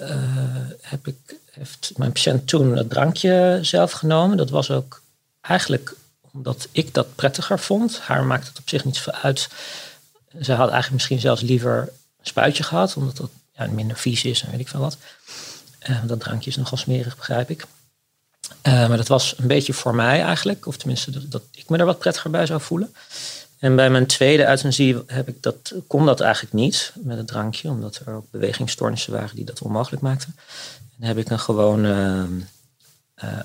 uh, 0.04 0.90
heb 0.90 1.08
ik, 1.08 1.16
heeft 1.56 1.94
mijn 1.96 2.12
patiënt 2.12 2.48
toen 2.48 2.78
het 2.78 2.90
drankje 2.90 3.60
zelf 3.62 3.92
genomen. 3.92 4.38
Dat 4.38 4.50
was 4.50 4.72
ook 4.72 5.02
eigenlijk 5.42 5.96
omdat 6.34 6.68
ik 6.72 6.94
dat 6.94 7.16
prettiger 7.16 7.60
vond. 7.60 8.00
Haar 8.00 8.24
maakt 8.24 8.48
het 8.48 8.60
op 8.60 8.70
zich 8.70 8.86
niet 8.86 8.96
zoveel 8.96 9.14
uit. 9.14 9.50
Ze 10.42 10.52
had 10.52 10.70
eigenlijk 10.70 10.92
misschien 10.92 11.20
zelfs 11.20 11.42
liever 11.42 11.80
een 12.20 12.26
spuitje 12.26 12.64
gehad, 12.64 12.96
omdat 12.96 13.18
dat 13.18 13.30
ja, 13.58 13.68
minder 13.68 13.98
vies 13.98 14.24
is 14.24 14.44
en 14.44 14.52
weet 14.52 14.60
ik 14.60 14.68
veel 14.68 14.80
wat. 14.80 14.98
Uh, 15.90 16.00
dat 16.06 16.20
drankje 16.20 16.50
is 16.50 16.56
nogal 16.56 16.78
smerig, 16.78 17.18
begrijp 17.18 17.50
ik. 17.50 17.66
Uh, 18.64 18.88
maar 18.88 18.98
dat 18.98 19.08
was 19.08 19.34
een 19.38 19.48
beetje 19.48 19.74
voor 19.74 19.96
mij 19.96 20.22
eigenlijk, 20.22 20.68
of 20.68 20.78
tenminste 20.78 21.28
dat, 21.28 21.42
ik 21.52 21.70
me 21.70 21.78
er 21.78 21.86
wat 21.86 22.00
prettiger 22.00 22.30
bij 22.30 22.46
zou 22.46 22.62
voelen. 22.62 22.96
En 23.60 23.76
bij 23.76 23.90
mijn 23.90 24.06
tweede 24.06 24.48
euthanasie 24.48 25.04
heb 25.08 25.28
ik 25.28 25.44
dat, 25.44 25.74
kon 25.88 26.06
dat 26.06 26.20
eigenlijk 26.20 26.54
niet 26.54 26.92
met 26.96 27.18
het 27.18 27.28
drankje, 27.28 27.70
omdat 27.70 28.02
er 28.06 28.14
ook 28.14 28.32
bewegingsstoornissen 28.32 29.14
waren 29.14 29.36
die 29.36 29.46
dat 29.46 29.62
onmogelijk 29.62 30.02
maakten. 30.02 30.36
En 31.00 31.08
heb 31.08 31.18
ik 31.18 31.30
een 31.30 31.40
gewoon 31.40 31.86
uh, 31.86 32.24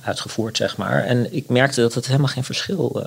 uitgevoerd, 0.02 0.56
zeg 0.56 0.76
maar. 0.76 1.04
En 1.04 1.34
ik 1.34 1.48
merkte 1.48 1.80
dat 1.80 1.94
het 1.94 2.06
helemaal 2.06 2.28
geen 2.28 2.44
verschil 2.44 3.06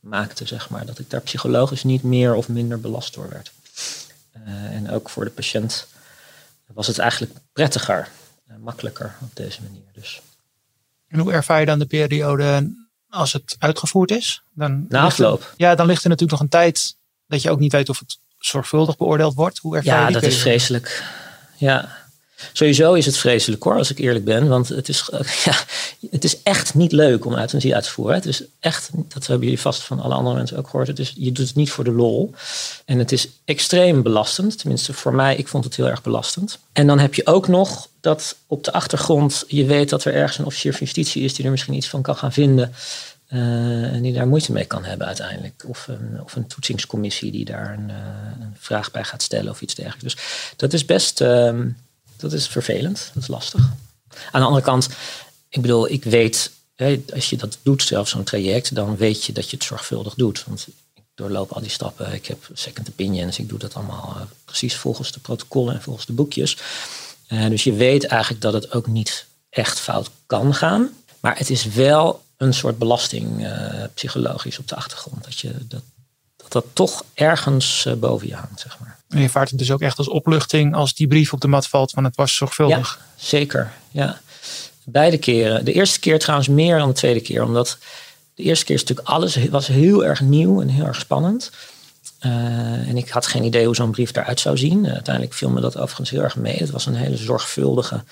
maakte, 0.00 0.46
zeg 0.46 0.68
maar. 0.68 0.86
Dat 0.86 0.98
ik 0.98 1.10
daar 1.10 1.20
psychologisch 1.20 1.84
niet 1.84 2.02
meer 2.02 2.34
of 2.34 2.48
minder 2.48 2.80
belast 2.80 3.14
door 3.14 3.28
werd. 3.28 3.52
en 4.70 4.90
ook 4.90 5.10
voor 5.10 5.24
de 5.24 5.30
patiënt 5.30 5.86
was 6.66 6.86
het 6.86 6.98
eigenlijk 6.98 7.32
prettiger, 7.52 8.08
makkelijker 8.58 9.14
op 9.20 9.36
deze 9.36 9.62
manier. 9.62 9.82
Dus. 9.92 10.20
En 11.08 11.18
hoe 11.18 11.32
ervaar 11.32 11.60
je 11.60 11.66
dan 11.66 11.78
de 11.78 11.86
periode 11.86 12.74
als 13.08 13.32
het 13.32 13.56
uitgevoerd 13.58 14.10
is? 14.10 14.42
Dan 14.54 14.86
Na 14.88 15.02
afloop? 15.02 15.54
Ja, 15.56 15.74
dan 15.74 15.86
ligt 15.86 16.02
er 16.02 16.08
natuurlijk 16.08 16.40
nog 16.40 16.40
een 16.40 16.60
tijd 16.60 16.96
dat 17.26 17.42
je 17.42 17.50
ook 17.50 17.58
niet 17.58 17.72
weet 17.72 17.88
of 17.88 17.98
het 17.98 18.18
zorgvuldig 18.38 18.96
beoordeeld 18.96 19.34
wordt. 19.34 19.58
Hoe 19.58 19.76
ervaar 19.76 19.94
ja, 19.94 20.00
je 20.00 20.04
die 20.04 20.12
dat 20.12 20.22
periode? 20.22 20.46
is 20.46 20.50
vreselijk. 20.50 21.04
Ja, 21.56 22.01
Sowieso 22.52 22.92
is 22.92 23.06
het 23.06 23.16
vreselijk 23.16 23.62
hoor, 23.62 23.76
als 23.76 23.90
ik 23.90 23.98
eerlijk 23.98 24.24
ben. 24.24 24.48
Want 24.48 24.68
het 24.68 24.88
is, 24.88 25.10
ja, 25.44 25.54
het 26.10 26.24
is 26.24 26.42
echt 26.42 26.74
niet 26.74 26.92
leuk 26.92 27.24
om 27.24 27.36
euthanasie 27.36 27.74
uit 27.74 27.84
te 27.84 27.90
voeren. 27.90 28.14
Het 28.14 28.26
is 28.26 28.42
echt, 28.60 28.90
dat 29.08 29.26
hebben 29.26 29.44
jullie 29.44 29.60
vast 29.60 29.82
van 29.82 30.00
alle 30.00 30.14
andere 30.14 30.36
mensen 30.36 30.58
ook 30.58 30.68
gehoord. 30.68 30.86
Het 30.86 30.98
is, 30.98 31.12
je 31.16 31.32
doet 31.32 31.46
het 31.46 31.56
niet 31.56 31.70
voor 31.70 31.84
de 31.84 31.92
lol. 31.92 32.34
En 32.84 32.98
het 32.98 33.12
is 33.12 33.28
extreem 33.44 34.02
belastend. 34.02 34.58
Tenminste 34.58 34.92
voor 34.92 35.14
mij, 35.14 35.36
ik 35.36 35.48
vond 35.48 35.64
het 35.64 35.76
heel 35.76 35.88
erg 35.88 36.02
belastend. 36.02 36.58
En 36.72 36.86
dan 36.86 36.98
heb 36.98 37.14
je 37.14 37.26
ook 37.26 37.48
nog 37.48 37.88
dat 38.00 38.36
op 38.46 38.64
de 38.64 38.72
achtergrond 38.72 39.44
je 39.48 39.64
weet 39.64 39.88
dat 39.88 40.04
er 40.04 40.14
ergens 40.14 40.38
een 40.38 40.44
officier 40.44 40.72
van 40.72 40.80
justitie 40.80 41.22
is 41.22 41.34
die 41.34 41.44
er 41.44 41.50
misschien 41.50 41.74
iets 41.74 41.88
van 41.88 42.02
kan 42.02 42.16
gaan 42.16 42.32
vinden. 42.32 42.74
Uh, 43.32 43.94
en 43.94 44.02
die 44.02 44.12
daar 44.12 44.28
moeite 44.28 44.52
mee 44.52 44.64
kan 44.64 44.84
hebben 44.84 45.06
uiteindelijk. 45.06 45.64
Of 45.66 45.88
een, 45.88 46.20
of 46.24 46.36
een 46.36 46.46
toetsingscommissie 46.46 47.32
die 47.32 47.44
daar 47.44 47.72
een, 47.72 47.88
uh, 47.88 47.96
een 48.40 48.56
vraag 48.58 48.90
bij 48.90 49.04
gaat 49.04 49.22
stellen 49.22 49.50
of 49.50 49.60
iets 49.60 49.74
dergelijks. 49.74 50.14
Dus 50.14 50.54
dat 50.56 50.72
is 50.72 50.84
best... 50.84 51.20
Uh, 51.20 51.58
dat 52.22 52.32
is 52.32 52.46
vervelend, 52.46 53.10
dat 53.14 53.22
is 53.22 53.28
lastig. 53.28 53.60
Aan 54.30 54.40
de 54.40 54.46
andere 54.46 54.64
kant, 54.64 54.88
ik 55.48 55.60
bedoel, 55.60 55.90
ik 55.90 56.04
weet, 56.04 56.50
als 57.14 57.30
je 57.30 57.36
dat 57.36 57.58
doet, 57.62 57.82
zelf 57.82 58.08
zo'n 58.08 58.24
traject, 58.24 58.74
dan 58.74 58.96
weet 58.96 59.24
je 59.24 59.32
dat 59.32 59.50
je 59.50 59.56
het 59.56 59.64
zorgvuldig 59.64 60.14
doet. 60.14 60.44
Want 60.46 60.66
ik 60.94 61.02
doorloop 61.14 61.52
al 61.52 61.60
die 61.60 61.70
stappen, 61.70 62.12
ik 62.12 62.26
heb 62.26 62.48
second 62.52 62.88
opinions, 62.88 63.38
ik 63.38 63.48
doe 63.48 63.58
dat 63.58 63.74
allemaal 63.74 64.14
uh, 64.16 64.22
precies 64.44 64.76
volgens 64.76 65.12
de 65.12 65.20
protocollen 65.20 65.74
en 65.74 65.82
volgens 65.82 66.06
de 66.06 66.12
boekjes. 66.12 66.56
Uh, 67.28 67.48
dus 67.48 67.64
je 67.64 67.72
weet 67.72 68.04
eigenlijk 68.06 68.42
dat 68.42 68.52
het 68.52 68.72
ook 68.72 68.86
niet 68.86 69.26
echt 69.48 69.80
fout 69.80 70.10
kan 70.26 70.54
gaan. 70.54 70.90
Maar 71.20 71.38
het 71.38 71.50
is 71.50 71.64
wel 71.64 72.22
een 72.36 72.54
soort 72.54 72.78
belasting 72.78 73.40
uh, 73.40 73.84
psychologisch 73.94 74.58
op 74.58 74.68
de 74.68 74.74
achtergrond. 74.74 75.24
Dat, 75.24 75.38
je, 75.38 75.66
dat, 75.68 75.82
dat 76.36 76.52
dat 76.52 76.64
toch 76.72 77.04
ergens 77.14 77.86
boven 77.98 78.26
je 78.26 78.34
hangt, 78.34 78.60
zeg 78.60 78.78
maar. 78.78 79.01
En 79.12 79.20
je 79.20 79.28
vaart 79.28 79.50
het 79.50 79.58
dus 79.58 79.70
ook 79.70 79.80
echt 79.80 79.98
als 79.98 80.08
opluchting 80.08 80.74
als 80.74 80.94
die 80.94 81.06
brief 81.06 81.32
op 81.32 81.40
de 81.40 81.48
mat 81.48 81.68
valt 81.68 81.90
van 81.90 82.04
het 82.04 82.16
was 82.16 82.36
zorgvuldig. 82.36 82.98
Ja, 83.00 83.24
zeker. 83.24 83.72
Ja. 83.90 84.20
Beide 84.84 85.18
keren. 85.18 85.64
De 85.64 85.72
eerste 85.72 86.00
keer 86.00 86.18
trouwens 86.18 86.48
meer 86.48 86.78
dan 86.78 86.88
de 86.88 86.94
tweede 86.94 87.20
keer. 87.20 87.42
Omdat 87.42 87.78
de 88.34 88.42
eerste 88.42 88.64
keer 88.64 88.74
is 88.74 88.80
natuurlijk 88.80 89.08
alles 89.08 89.48
was 89.50 89.66
heel 89.66 90.04
erg 90.04 90.20
nieuw 90.20 90.60
en 90.60 90.68
heel 90.68 90.86
erg 90.86 91.00
spannend. 91.00 91.50
en 92.18 92.96
ik 92.96 93.08
had 93.08 93.26
geen 93.26 93.44
idee 93.44 93.66
hoe 93.66 93.74
zo'n 93.74 93.90
brief 93.90 94.16
eruit 94.16 94.40
zou 94.40 94.56
zien. 94.56 94.88
uiteindelijk 94.88 95.34
viel 95.34 95.50
me 95.50 95.60
dat 95.60 95.76
overigens 95.76 96.10
heel 96.10 96.22
erg 96.22 96.36
mee. 96.36 96.56
Het 96.56 96.70
was 96.70 96.86
een 96.86 96.94
hele 96.94 97.16
zorgvuldige, 97.16 98.04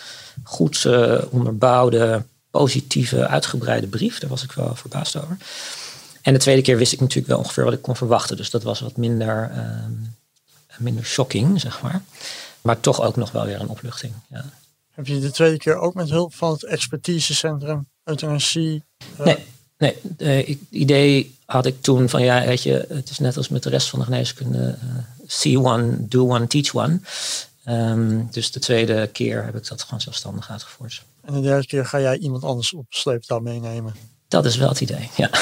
goed 0.42 0.86
onderbouwde, 1.30 2.22
positieve, 2.50 3.26
uitgebreide 3.26 3.86
brief. 3.86 4.18
Daar 4.18 4.30
was 4.30 4.42
ik 4.42 4.52
wel 4.52 4.74
verbaasd 4.74 5.16
over. 5.16 5.36
En 6.22 6.32
de 6.32 6.38
tweede 6.38 6.62
keer 6.62 6.76
wist 6.76 6.92
ik 6.92 7.00
natuurlijk 7.00 7.28
wel 7.28 7.38
ongeveer 7.38 7.64
wat 7.64 7.72
ik 7.72 7.82
kon 7.82 7.96
verwachten. 7.96 8.36
Dus 8.36 8.50
dat 8.50 8.62
was 8.62 8.80
wat 8.80 8.96
minder, 8.96 9.50
ehm, 9.54 9.92
minder 10.80 11.04
shocking, 11.04 11.60
zeg 11.60 11.82
maar. 11.82 12.02
Maar 12.60 12.80
toch 12.80 13.00
ook 13.00 13.16
nog 13.16 13.30
wel 13.30 13.44
weer 13.44 13.60
een 13.60 13.68
opluchting. 13.68 14.12
Ja. 14.28 14.44
Heb 14.90 15.06
je 15.06 15.20
de 15.20 15.30
tweede 15.30 15.56
keer 15.56 15.76
ook 15.76 15.94
met 15.94 16.10
hulp 16.10 16.34
van 16.34 16.52
het 16.52 16.64
expertisecentrum 16.64 17.88
euthanasie? 18.04 18.84
Uh... 19.20 19.26
Nee, 19.26 19.46
nee 20.18 20.44
het 20.46 20.58
idee 20.70 21.34
had 21.44 21.66
ik 21.66 21.82
toen 21.82 22.08
van 22.08 22.22
ja, 22.22 22.46
weet 22.46 22.62
je, 22.62 22.86
het 22.88 23.10
is 23.10 23.18
net 23.18 23.36
als 23.36 23.48
met 23.48 23.62
de 23.62 23.70
rest 23.70 23.88
van 23.88 23.98
de 23.98 24.04
geneeskunde. 24.04 24.78
Uh, 24.84 24.98
see 25.26 25.60
one, 25.60 25.96
do 25.98 26.28
one, 26.28 26.46
teach 26.46 26.74
one. 26.74 27.00
Um, 27.68 28.28
dus 28.30 28.50
de 28.50 28.60
tweede 28.60 29.06
keer 29.12 29.44
heb 29.44 29.56
ik 29.56 29.68
dat 29.68 29.82
gewoon 29.82 30.00
zelfstandig 30.00 30.50
uitgevoerd. 30.50 31.02
En 31.20 31.34
de 31.34 31.40
derde 31.40 31.66
keer 31.66 31.86
ga 31.86 32.00
jij 32.00 32.18
iemand 32.18 32.44
anders 32.44 32.72
op 32.72 32.86
sleeptouw 32.88 33.38
meenemen? 33.38 33.94
Dat 34.28 34.44
is 34.44 34.56
wel 34.56 34.68
het 34.68 34.80
idee, 34.80 35.10
ja. 35.16 35.30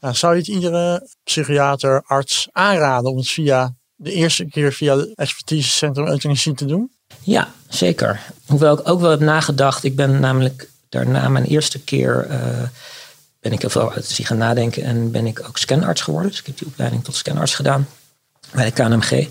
Nou, 0.00 0.14
zou 0.14 0.32
je 0.34 0.38
het 0.38 0.48
iedere 0.48 1.08
psychiater, 1.24 2.02
arts 2.06 2.48
aanraden 2.52 3.10
om 3.10 3.16
het 3.16 3.28
via 3.28 3.74
de 3.96 4.12
eerste 4.12 4.44
keer 4.44 4.72
via 4.72 4.96
het 4.96 5.14
expertisecentrum 5.14 6.06
euthanasie 6.06 6.54
te 6.54 6.64
doen? 6.64 6.90
Ja, 7.22 7.52
zeker. 7.68 8.20
Hoewel 8.46 8.78
ik 8.78 8.88
ook 8.88 9.00
wel 9.00 9.10
heb 9.10 9.20
nagedacht. 9.20 9.84
Ik 9.84 9.96
ben 9.96 10.20
namelijk 10.20 10.68
daarna 10.88 11.28
mijn 11.28 11.44
eerste 11.44 11.78
keer 11.78 12.26
uh, 12.30 12.38
ben 13.40 13.52
ik 13.52 13.70
veel 13.70 13.82
euthanasie 13.82 14.24
gaan 14.24 14.38
nadenken 14.38 14.82
en 14.82 15.10
ben 15.10 15.26
ik 15.26 15.48
ook 15.48 15.58
scanarts 15.58 16.00
geworden. 16.00 16.30
Dus 16.30 16.40
ik 16.40 16.46
heb 16.46 16.58
die 16.58 16.66
opleiding 16.66 17.04
tot 17.04 17.16
scanarts 17.16 17.54
gedaan 17.54 17.88
bij 18.52 18.64
de 18.64 18.70
KNMG. 18.70 19.28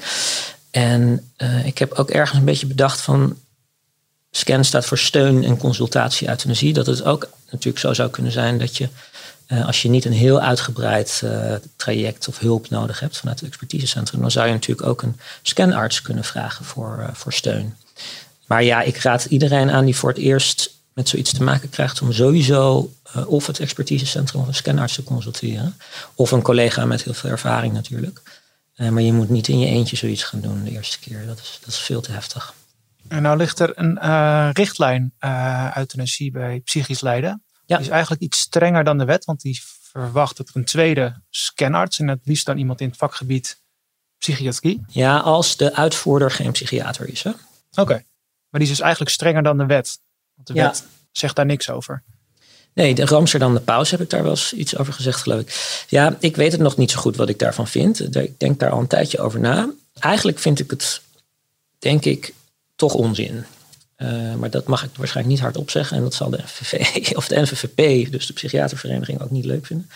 En 0.72 1.32
uh, 1.38 1.66
ik 1.66 1.78
heb 1.78 1.92
ook 1.92 2.10
ergens 2.10 2.40
een 2.40 2.46
beetje 2.46 2.68
bedacht 2.68 3.02
van 3.02 3.38
scan 4.32 4.64
staat 4.64 4.86
voor 4.86 4.98
steun 4.98 5.44
en 5.44 5.58
consultatie 5.58 6.28
euthanasie. 6.28 6.74
Dat 6.74 6.86
het 6.86 7.04
ook 7.04 7.30
natuurlijk 7.52 7.80
zo 7.80 7.94
zou 7.94 8.10
kunnen 8.10 8.32
zijn 8.32 8.58
dat 8.58 8.78
je 8.78 8.90
uh, 9.48 9.66
als 9.66 9.82
je 9.82 9.90
niet 9.90 10.06
een 10.06 10.14
heel 10.14 10.42
uitgebreid 10.42 11.22
uh, 11.24 11.54
traject 11.75 12.28
of 12.28 12.40
hulp 12.40 12.70
nodig 12.70 13.00
hebt 13.00 13.18
vanuit 13.18 13.40
het 13.40 13.50
expertisecentrum, 13.50 14.22
dan 14.22 14.32
zou 14.32 14.48
je 14.48 14.54
natuurlijk 14.54 14.88
ook 14.88 15.02
een 15.02 15.20
scanarts 15.42 16.02
kunnen 16.02 16.24
vragen 16.24 16.66
voor, 16.66 16.98
uh, 17.00 17.08
voor 17.14 17.34
steun. 17.34 17.75
Maar 18.48 18.64
ja, 18.64 18.82
ik 18.82 18.98
raad 18.98 19.25
iedereen 19.25 19.72
aan 19.72 19.86
die 19.86 19.96
voor 19.96 20.10
het 20.10 20.18
eerst 20.18 20.74
met 20.94 21.10
zoiets 21.10 21.34
te 21.34 21.44
maken 21.44 21.70
krijgt 21.70 22.02
om 22.02 22.12
sowieso 22.12 22.94
of 23.25 23.48
het 23.48 23.60
expertisecentrum 23.60 24.42
of 24.42 24.48
een 24.48 24.56
scanarts 24.56 24.94
te 24.96 25.04
consulteren. 25.04 25.78
Of 26.16 26.32
een 26.32 26.42
collega 26.42 26.86
met 26.86 27.04
heel 27.04 27.14
veel 27.14 27.30
ervaring 27.30 27.74
natuurlijk. 27.74 28.22
maar 28.75 29.02
je 29.02 29.14
moet 29.14 29.30
niet 29.30 29.48
in 29.48 29.60
je 29.60 29.68
eentje 29.68 29.96
zoiets 29.96 30.24
gaan 30.24 30.42
doen 30.42 30.64
de 30.64 30.72
eerste 30.72 31.00
keer. 31.00 31.25
Dat 31.25 31.40
is, 31.40 31.58
dat 31.60 31.70
is 31.70 31.80
veel 31.80 32.02
te 32.02 32.12
heftig. 32.12 32.54
En 33.08 33.22
nou 33.22 33.38
ligt 33.38 33.60
er 33.60 33.72
een 33.75 34.52
richtlijn 34.52 35.14
euthanasie 35.75 36.32
bij 36.32 36.60
psychisch 36.60 37.02
lijden. 37.02 37.45
Ja. 37.66 37.78
Die 37.78 37.86
is 37.86 37.92
eigenlijk 37.92 38.22
iets 38.22 38.40
strenger 38.40 38.84
dan 38.84 38.98
de 38.98 39.06
wet, 39.06 39.26
want 39.26 39.42
die 39.42 39.62
verwacht 39.82 40.38
dat 40.38 40.50
er 40.50 40.56
een 40.56 40.66
tweede 40.66 41.22
scanarts 41.30 42.00
en 42.00 42.08
het 42.08 42.20
liefst 42.24 42.46
dan 42.46 42.58
iemand 42.58 42.82
in 42.82 42.88
het 42.88 42.98
vakgebied 42.98 43.62
psychiatrie. 44.18 44.84
Ja, 44.88 45.18
als 45.18 45.58
de 45.58 45.74
uitvoerder 45.74 46.32
geen 46.32 46.52
psychiater 46.52 47.10
is. 47.10 47.26
Oké, 47.76 48.04
maar 48.50 48.60
die 48.60 48.62
is 48.62 48.70
dus 48.70 48.80
eigenlijk 48.80 49.12
strenger 49.12 49.44
dan 49.44 49.58
de 49.58 49.66
wet. 49.66 50.00
Want 50.36 50.48
de 50.48 50.54
ja. 50.54 50.66
wet 50.66 50.86
zegt 51.12 51.36
daar 51.36 51.46
niks 51.46 51.70
over. 51.70 52.04
Nee, 52.74 52.96
de 52.96 53.06
Ramsterdam 53.06 53.54
de 53.54 53.60
Paus 53.60 53.92
heb 53.92 54.02
ik 54.02 54.10
daar 54.10 54.22
wel 54.22 54.32
eens 54.32 54.54
iets 54.54 54.78
over 54.78 54.94
gezegd, 54.94 55.22
geloof 55.22 55.40
ik. 55.40 55.86
Ja, 55.90 56.16
ik 56.20 56.36
weet 56.36 56.52
het 56.52 56.62
nog 56.62 56.78
niet 56.78 56.92
zo 56.92 57.00
goed 57.00 57.16
wat 57.16 57.30
ik 57.30 57.40
daarvan 57.40 57.68
vind. 57.68 58.16
Ik 58.16 58.40
denk 58.40 58.60
daar 58.60 58.70
al 58.70 58.80
een 58.80 58.88
tijdje 58.88 59.20
over 59.20 59.40
na. 59.40 59.70
Eigenlijk 60.00 60.40
vind 60.40 60.60
ik 60.60 60.70
het, 60.70 61.02
denk 61.80 62.06
ik, 62.06 62.34
toch 62.76 62.94
onzin. 62.94 63.46
Uh, 63.98 64.34
maar 64.36 64.50
dat 64.50 64.68
mag 64.68 64.84
ik 64.84 64.90
waarschijnlijk 64.96 65.36
niet 65.36 65.44
hardop 65.44 65.70
zeggen. 65.70 65.98
En 65.98 66.04
dat 66.04 66.14
zal 66.14 66.30
de 66.30 66.38
NVV 66.38 66.96
of 67.18 67.28
de 67.28 67.42
NVVP, 67.42 68.12
dus 68.12 68.28
de 68.28 68.34
psychiatervereniging, 68.34 69.22
ook 69.22 69.32
niet 69.32 69.46
leuk 69.46 69.66
vinden. 69.66 69.90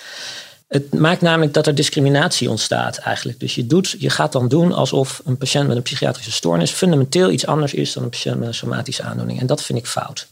Het 0.67 0.93
maakt 0.93 1.21
namelijk 1.21 1.53
dat 1.53 1.67
er 1.67 1.75
discriminatie 1.75 2.49
ontstaat 2.49 2.97
eigenlijk. 2.97 3.39
Dus 3.39 3.55
je, 3.55 3.67
doet, 3.67 3.95
je 3.99 4.09
gaat 4.09 4.31
dan 4.31 4.47
doen 4.47 4.73
alsof 4.73 5.21
een 5.25 5.37
patiënt 5.37 5.67
met 5.67 5.77
een 5.77 5.83
psychiatrische 5.83 6.31
stoornis 6.31 6.71
fundamenteel 6.71 7.29
iets 7.29 7.45
anders 7.45 7.73
is 7.73 7.93
dan 7.93 8.03
een 8.03 8.09
patiënt 8.09 8.39
met 8.39 8.47
een 8.47 8.53
somatische 8.53 9.03
aandoening. 9.03 9.39
En 9.39 9.45
dat 9.45 9.63
vind 9.63 9.79
ik 9.79 9.87
fout. 9.87 10.27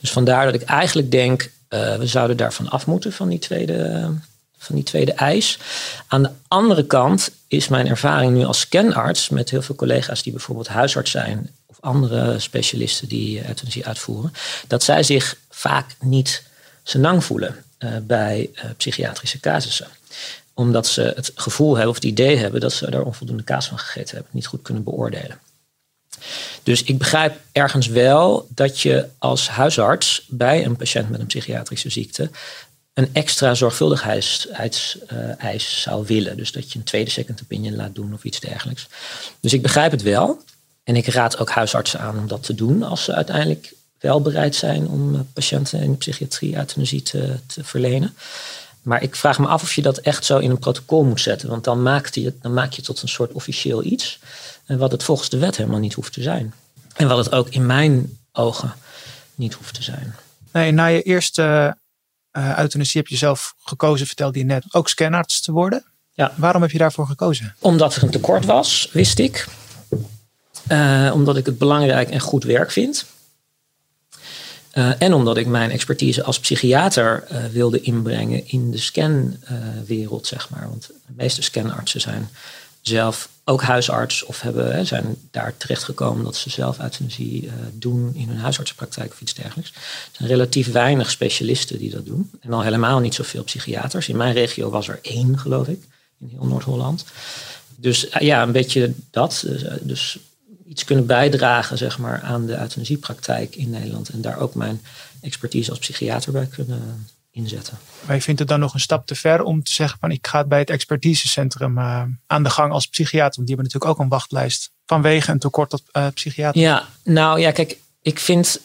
Dus 0.00 0.10
vandaar 0.10 0.44
dat 0.44 0.54
ik 0.54 0.62
eigenlijk 0.62 1.10
denk, 1.10 1.50
uh, 1.68 1.96
we 1.96 2.06
zouden 2.06 2.36
daarvan 2.36 2.68
af 2.68 2.86
moeten, 2.86 3.12
van 3.12 3.28
die 3.28 3.38
tweede, 3.38 4.10
van 4.58 4.74
die 4.74 4.84
tweede 4.84 5.12
eis. 5.12 5.58
Aan 6.06 6.22
de 6.22 6.30
andere 6.48 6.86
kant 6.86 7.30
is 7.48 7.68
mijn 7.68 7.88
ervaring 7.88 8.32
nu 8.32 8.44
als 8.44 8.60
scanarts 8.60 9.28
met 9.28 9.50
heel 9.50 9.62
veel 9.62 9.74
collega's 9.74 10.22
die 10.22 10.32
bijvoorbeeld 10.32 10.68
huisarts 10.68 11.10
zijn 11.10 11.50
andere 11.82 12.38
specialisten 12.38 13.08
die 13.08 13.46
euthanasie 13.46 13.86
uitvoeren, 13.86 14.32
dat 14.66 14.82
zij 14.82 15.02
zich 15.02 15.36
vaak 15.50 15.86
niet 16.00 16.42
senang 16.82 17.24
voelen 17.24 17.64
uh, 17.78 17.90
bij 18.02 18.50
uh, 18.54 18.64
psychiatrische 18.76 19.40
casussen 19.40 19.86
omdat 20.54 20.86
ze 20.86 21.12
het 21.16 21.32
gevoel 21.34 21.72
hebben 21.72 21.88
of 21.88 21.94
het 21.94 22.04
idee 22.04 22.36
hebben 22.36 22.60
dat 22.60 22.72
ze 22.72 22.90
daar 22.90 23.02
onvoldoende 23.02 23.42
kaas 23.42 23.68
van 23.68 23.78
gegeten 23.78 24.14
hebben, 24.14 24.32
niet 24.34 24.46
goed 24.46 24.62
kunnen 24.62 24.82
beoordelen. 24.82 25.38
Dus 26.62 26.82
ik 26.82 26.98
begrijp 26.98 27.40
ergens 27.52 27.86
wel 27.86 28.46
dat 28.54 28.80
je 28.80 29.08
als 29.18 29.48
huisarts 29.48 30.26
bij 30.28 30.64
een 30.64 30.76
patiënt 30.76 31.10
met 31.10 31.20
een 31.20 31.26
psychiatrische 31.26 31.90
ziekte 31.90 32.30
een 32.94 33.08
extra 33.12 33.54
zorgvuldigheidseis 33.54 34.98
zou 35.82 36.06
willen. 36.06 36.36
Dus 36.36 36.52
dat 36.52 36.72
je 36.72 36.78
een 36.78 36.84
tweede 36.84 37.10
second 37.10 37.42
opinion 37.42 37.76
laat 37.76 37.94
doen 37.94 38.12
of 38.12 38.24
iets 38.24 38.40
dergelijks. 38.40 38.86
Dus 39.40 39.52
ik 39.52 39.62
begrijp 39.62 39.90
het 39.90 40.02
wel. 40.02 40.42
En 40.84 40.96
ik 40.96 41.06
raad 41.06 41.38
ook 41.38 41.50
huisartsen 41.50 42.00
aan 42.00 42.18
om 42.18 42.28
dat 42.28 42.42
te 42.42 42.54
doen 42.54 42.82
als 42.82 43.04
ze 43.04 43.14
uiteindelijk 43.14 43.74
wel 43.98 44.20
bereid 44.20 44.54
zijn 44.54 44.88
om 44.88 45.14
eh, 45.14 45.20
patiënten 45.32 45.80
in 45.80 45.90
de 45.90 45.96
psychiatrie 45.96 46.56
euthanasie 46.56 47.02
te, 47.02 47.38
te 47.46 47.64
verlenen. 47.64 48.14
Maar 48.82 49.02
ik 49.02 49.16
vraag 49.16 49.38
me 49.38 49.46
af 49.46 49.62
of 49.62 49.74
je 49.74 49.82
dat 49.82 49.98
echt 49.98 50.24
zo 50.24 50.38
in 50.38 50.50
een 50.50 50.58
protocol 50.58 51.04
moet 51.04 51.20
zetten. 51.20 51.48
Want 51.48 51.64
dan, 51.64 51.82
maakt 51.82 52.14
je, 52.14 52.34
dan 52.40 52.54
maak 52.54 52.70
je 52.70 52.76
het 52.76 52.84
tot 52.84 53.02
een 53.02 53.08
soort 53.08 53.32
officieel 53.32 53.84
iets. 53.84 54.18
En 54.64 54.78
wat 54.78 54.92
het 54.92 55.02
volgens 55.02 55.28
de 55.28 55.38
wet 55.38 55.56
helemaal 55.56 55.78
niet 55.78 55.94
hoeft 55.94 56.12
te 56.12 56.22
zijn. 56.22 56.54
En 56.96 57.08
wat 57.08 57.24
het 57.24 57.34
ook 57.34 57.48
in 57.48 57.66
mijn 57.66 58.18
ogen 58.32 58.74
niet 59.34 59.54
hoeft 59.54 59.74
te 59.74 59.82
zijn. 59.82 60.14
Nee, 60.52 60.72
na 60.72 60.86
je 60.86 61.02
eerste 61.02 61.76
uh, 62.32 62.58
euthanasie 62.58 63.00
heb 63.00 63.10
je 63.10 63.16
zelf 63.16 63.54
gekozen, 63.64 64.06
vertelde 64.06 64.38
je 64.38 64.44
net, 64.44 64.64
ook 64.70 64.88
scanarts 64.88 65.40
te 65.40 65.52
worden. 65.52 65.84
Ja. 66.12 66.32
Waarom 66.36 66.62
heb 66.62 66.70
je 66.70 66.78
daarvoor 66.78 67.06
gekozen? 67.06 67.54
Omdat 67.58 67.94
er 67.94 68.02
een 68.02 68.10
tekort 68.10 68.44
was, 68.44 68.88
wist 68.92 69.18
ik. 69.18 69.46
Uh, 70.68 71.10
omdat 71.14 71.36
ik 71.36 71.46
het 71.46 71.58
belangrijk 71.58 72.10
en 72.10 72.20
goed 72.20 72.44
werk 72.44 72.70
vind. 72.70 73.04
Uh, 74.74 75.02
en 75.02 75.12
omdat 75.12 75.36
ik 75.36 75.46
mijn 75.46 75.70
expertise 75.70 76.22
als 76.22 76.40
psychiater 76.40 77.24
uh, 77.32 77.44
wilde 77.44 77.80
inbrengen 77.80 78.48
in 78.48 78.70
de 78.70 78.78
scanwereld, 78.78 80.26
zeg 80.26 80.50
maar. 80.50 80.68
Want 80.68 80.86
de 80.86 81.12
meeste 81.16 81.42
scanartsen 81.42 82.00
zijn 82.00 82.28
zelf 82.80 83.28
ook 83.44 83.62
huisarts 83.62 84.24
of 84.24 84.40
hebben, 84.40 84.86
zijn 84.86 85.16
daar 85.30 85.56
terechtgekomen 85.56 86.24
dat 86.24 86.36
ze 86.36 86.50
zelf 86.50 86.78
euthanasie 86.78 87.50
doen 87.72 88.10
in 88.14 88.28
hun 88.28 88.38
huisartsenpraktijk 88.38 89.12
of 89.12 89.20
iets 89.20 89.34
dergelijks. 89.34 89.70
Er 89.70 89.78
zijn 90.12 90.28
relatief 90.28 90.72
weinig 90.72 91.10
specialisten 91.10 91.78
die 91.78 91.90
dat 91.90 92.06
doen. 92.06 92.30
En 92.40 92.52
al 92.52 92.62
helemaal 92.62 92.98
niet 92.98 93.14
zoveel 93.14 93.44
psychiaters. 93.44 94.08
In 94.08 94.16
mijn 94.16 94.32
regio 94.32 94.70
was 94.70 94.88
er 94.88 94.98
één, 95.02 95.38
geloof 95.38 95.68
ik, 95.68 95.82
in 96.20 96.28
heel 96.32 96.46
Noord-Holland. 96.46 97.04
Dus 97.76 98.06
ja, 98.18 98.42
een 98.42 98.52
beetje 98.52 98.92
dat. 99.10 99.42
Dus, 99.46 99.64
dus 99.80 100.18
iets 100.72 100.84
kunnen 100.84 101.06
bijdragen 101.06 101.78
zeg 101.78 101.98
maar, 101.98 102.20
aan 102.22 102.46
de 102.46 102.58
euthanasiepraktijk 102.58 103.56
in 103.56 103.70
Nederland. 103.70 104.08
En 104.08 104.20
daar 104.20 104.38
ook 104.38 104.54
mijn 104.54 104.80
expertise 105.20 105.70
als 105.70 105.78
psychiater 105.78 106.32
bij 106.32 106.46
kunnen 106.46 107.06
inzetten. 107.30 107.78
Maar 108.06 108.16
je 108.16 108.22
vindt 108.22 108.40
het 108.40 108.48
dan 108.48 108.60
nog 108.60 108.74
een 108.74 108.80
stap 108.80 109.06
te 109.06 109.14
ver 109.14 109.42
om 109.42 109.62
te 109.62 109.72
zeggen 109.72 109.98
van 110.00 110.10
ik 110.10 110.26
ga 110.26 110.44
bij 110.44 110.58
het 110.58 110.70
expertisecentrum 110.70 111.78
uh, 111.78 112.02
aan 112.26 112.42
de 112.42 112.50
gang 112.50 112.72
als 112.72 112.86
psychiater. 112.86 113.34
Want 113.36 113.46
die 113.46 113.56
hebben 113.56 113.64
natuurlijk 113.64 113.92
ook 113.92 114.04
een 114.04 114.18
wachtlijst 114.18 114.70
vanwege 114.86 115.30
een 115.30 115.38
tekort 115.38 115.72
op 115.72 115.80
uh, 115.92 116.06
psychiater. 116.14 116.60
Ja, 116.60 116.88
nou 117.04 117.40
ja, 117.40 117.50
kijk, 117.50 117.78
ik 118.02 118.18
vind 118.18 118.60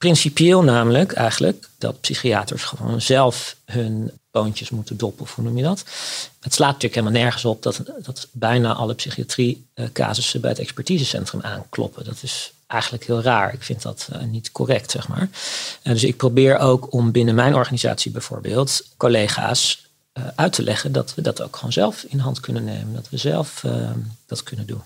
principieel 0.00 0.62
namelijk 0.62 1.12
eigenlijk 1.12 1.68
dat 1.78 2.00
psychiaters 2.00 2.62
gewoon 2.62 3.00
zelf 3.00 3.56
hun 3.64 4.10
boontjes 4.30 4.70
moeten 4.70 4.96
doppen, 4.96 5.26
hoe 5.34 5.44
noem 5.44 5.56
je 5.56 5.62
dat? 5.62 5.84
Het 6.40 6.54
slaat 6.54 6.72
natuurlijk 6.72 6.94
helemaal 6.94 7.22
nergens 7.22 7.44
op 7.44 7.62
dat, 7.62 7.82
dat 8.02 8.28
bijna 8.32 8.74
alle 8.74 8.94
psychiatrie 8.94 9.66
uh, 9.74 9.86
casussen 9.92 10.40
bij 10.40 10.50
het 10.50 10.58
expertisecentrum 10.58 11.40
aankloppen. 11.40 12.04
Dat 12.04 12.22
is 12.22 12.52
eigenlijk 12.66 13.04
heel 13.04 13.22
raar. 13.22 13.52
Ik 13.52 13.62
vind 13.62 13.82
dat 13.82 14.08
uh, 14.12 14.22
niet 14.22 14.52
correct, 14.52 14.90
zeg 14.90 15.08
maar. 15.08 15.28
Uh, 15.82 15.92
dus 15.92 16.04
ik 16.04 16.16
probeer 16.16 16.58
ook 16.58 16.92
om 16.92 17.12
binnen 17.12 17.34
mijn 17.34 17.54
organisatie 17.54 18.10
bijvoorbeeld 18.10 18.86
collega's 18.96 19.86
uh, 20.14 20.24
uit 20.34 20.52
te 20.52 20.62
leggen 20.62 20.92
dat 20.92 21.14
we 21.14 21.22
dat 21.22 21.42
ook 21.42 21.56
gewoon 21.56 21.72
zelf 21.72 22.04
in 22.08 22.18
hand 22.18 22.40
kunnen 22.40 22.64
nemen. 22.64 22.94
Dat 22.94 23.08
we 23.08 23.16
zelf 23.16 23.64
dat 24.26 24.42
kunnen 24.42 24.66
doen. 24.66 24.82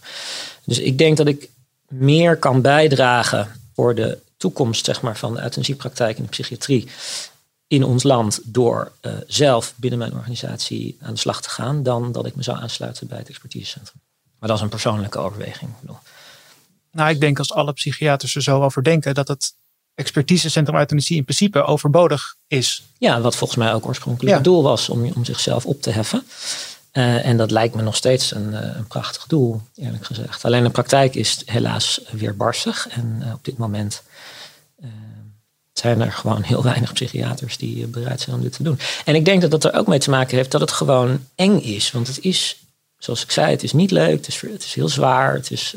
Dus 0.65 0.79
ik 0.79 0.99
denk 0.99 1.17
dat 1.17 1.27
ik 1.27 1.49
meer 1.89 2.37
kan 2.37 2.61
bijdragen 2.61 3.61
voor 3.75 3.95
de 3.95 4.19
toekomst 4.45 4.85
zeg 4.85 5.03
maar, 5.03 5.17
van 5.17 5.35
de 5.35 5.43
euthanasiepraktijk 5.43 6.17
in 6.17 6.23
de 6.23 6.29
psychiatrie. 6.29 6.89
in 7.67 7.85
ons 7.85 8.03
land 8.03 8.41
door 8.45 8.93
uh, 9.03 9.13
zelf 9.27 9.73
binnen 9.77 9.99
mijn 9.99 10.13
organisatie 10.15 10.97
aan 11.01 11.15
de 11.15 11.21
slag 11.21 11.43
te 11.43 11.49
gaan, 11.51 11.83
dan 11.83 12.13
dat 12.13 12.27
ik 12.27 12.37
me 12.37 12.43
zou 12.43 12.59
aansluiten 12.59 13.07
bij 13.07 13.19
het 13.19 13.29
expertisecentrum. 13.29 14.01
Maar 14.39 14.49
dat 14.49 14.59
is 14.59 14.65
een 14.65 14.69
persoonlijke 14.69 15.19
overweging. 15.19 15.71
Nou, 16.91 17.11
ik 17.11 17.21
denk 17.21 17.39
als 17.39 17.53
alle 17.53 17.73
psychiaters 17.73 18.35
er 18.35 18.43
zo 18.43 18.63
over 18.63 18.83
denken, 18.83 19.15
dat 19.15 19.29
het 19.29 19.55
expertisecentrum 19.95 20.77
euthanasie 20.77 21.17
in 21.17 21.25
principe 21.25 21.63
overbodig 21.63 22.35
is. 22.47 22.83
Ja, 22.99 23.21
wat 23.21 23.37
volgens 23.37 23.59
mij 23.59 23.75
ook 23.75 23.87
oorspronkelijk 23.87 24.35
het 24.35 24.45
doel 24.45 24.63
was 24.63 24.89
om, 24.89 25.13
om 25.15 25.25
zichzelf 25.25 25.67
op 25.67 25.83
te 25.83 25.91
heffen. 25.91 26.25
Uh, 26.97 27.27
en 27.27 27.37
dat 27.37 27.51
lijkt 27.51 27.75
me 27.75 27.83
nog 27.83 27.97
steeds 27.97 28.35
een, 28.35 28.53
uh, 28.53 28.61
een, 28.61 28.87
prachtig 28.87 29.27
doel, 29.27 29.61
eerlijk 29.75 30.05
gezegd. 30.05 30.45
Alleen 30.45 30.63
de 30.63 30.71
praktijk 30.71 31.15
is 31.15 31.43
helaas 31.45 32.01
weer 32.11 32.37
barstig. 32.37 32.89
En 32.89 33.23
uh, 33.23 33.33
op 33.33 33.45
dit 33.45 33.57
moment 33.57 34.03
zijn 35.73 36.01
er 36.01 36.13
gewoon 36.13 36.43
heel 36.43 36.63
weinig 36.63 36.93
psychiaters 36.93 37.57
die 37.57 37.87
bereid 37.87 38.21
zijn 38.21 38.37
om 38.37 38.43
dit 38.43 38.53
te 38.53 38.63
doen. 38.63 38.79
En 39.05 39.15
ik 39.15 39.25
denk 39.25 39.41
dat 39.41 39.51
dat 39.51 39.65
er 39.65 39.75
ook 39.75 39.87
mee 39.87 39.99
te 39.99 40.11
maken 40.11 40.37
heeft 40.37 40.51
dat 40.51 40.61
het 40.61 40.73
gewoon 40.73 41.27
eng 41.35 41.59
is. 41.59 41.91
Want 41.91 42.07
het 42.07 42.21
is, 42.21 42.57
zoals 42.99 43.23
ik 43.23 43.31
zei, 43.31 43.51
het 43.51 43.63
is 43.63 43.73
niet 43.73 43.91
leuk, 43.91 44.17
het 44.17 44.29
is, 44.29 44.41
het 44.41 44.65
is 44.65 44.75
heel 44.75 44.89
zwaar. 44.89 45.35
Het 45.35 45.51
is 45.51 45.75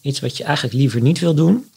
iets 0.00 0.20
wat 0.20 0.36
je 0.36 0.44
eigenlijk 0.44 0.76
liever 0.76 1.00
niet 1.00 1.18
wil 1.18 1.34
doen. 1.34 1.70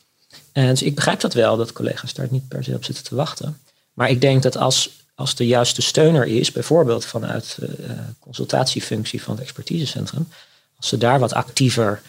En 0.51 0.67
dus 0.67 0.81
ik 0.81 0.95
begrijp 0.95 1.19
dat 1.19 1.33
wel, 1.33 1.57
dat 1.57 1.73
collega's 1.73 2.13
daar 2.13 2.27
niet 2.29 2.47
per 2.47 2.63
se 2.63 2.75
op 2.75 2.85
zitten 2.85 3.03
te 3.03 3.15
wachten. 3.15 3.59
Maar 3.93 4.09
ik 4.09 4.21
denk 4.21 4.43
dat 4.43 4.57
als, 4.57 4.89
als 5.17 5.35
de 5.35 5.47
juiste 5.47 5.81
steuner 5.81 6.25
is, 6.25 6.51
bijvoorbeeld 6.51 7.05
vanuit 7.05 7.55
de 7.59 7.75
uh, 7.79 7.91
consultatiefunctie 8.19 9.21
van 9.21 9.33
het 9.33 9.43
expertisecentrum, 9.43 10.27
als 10.75 10.87
ze 10.87 10.97
daar 10.97 11.19
wat 11.19 11.33
actiever 11.33 12.01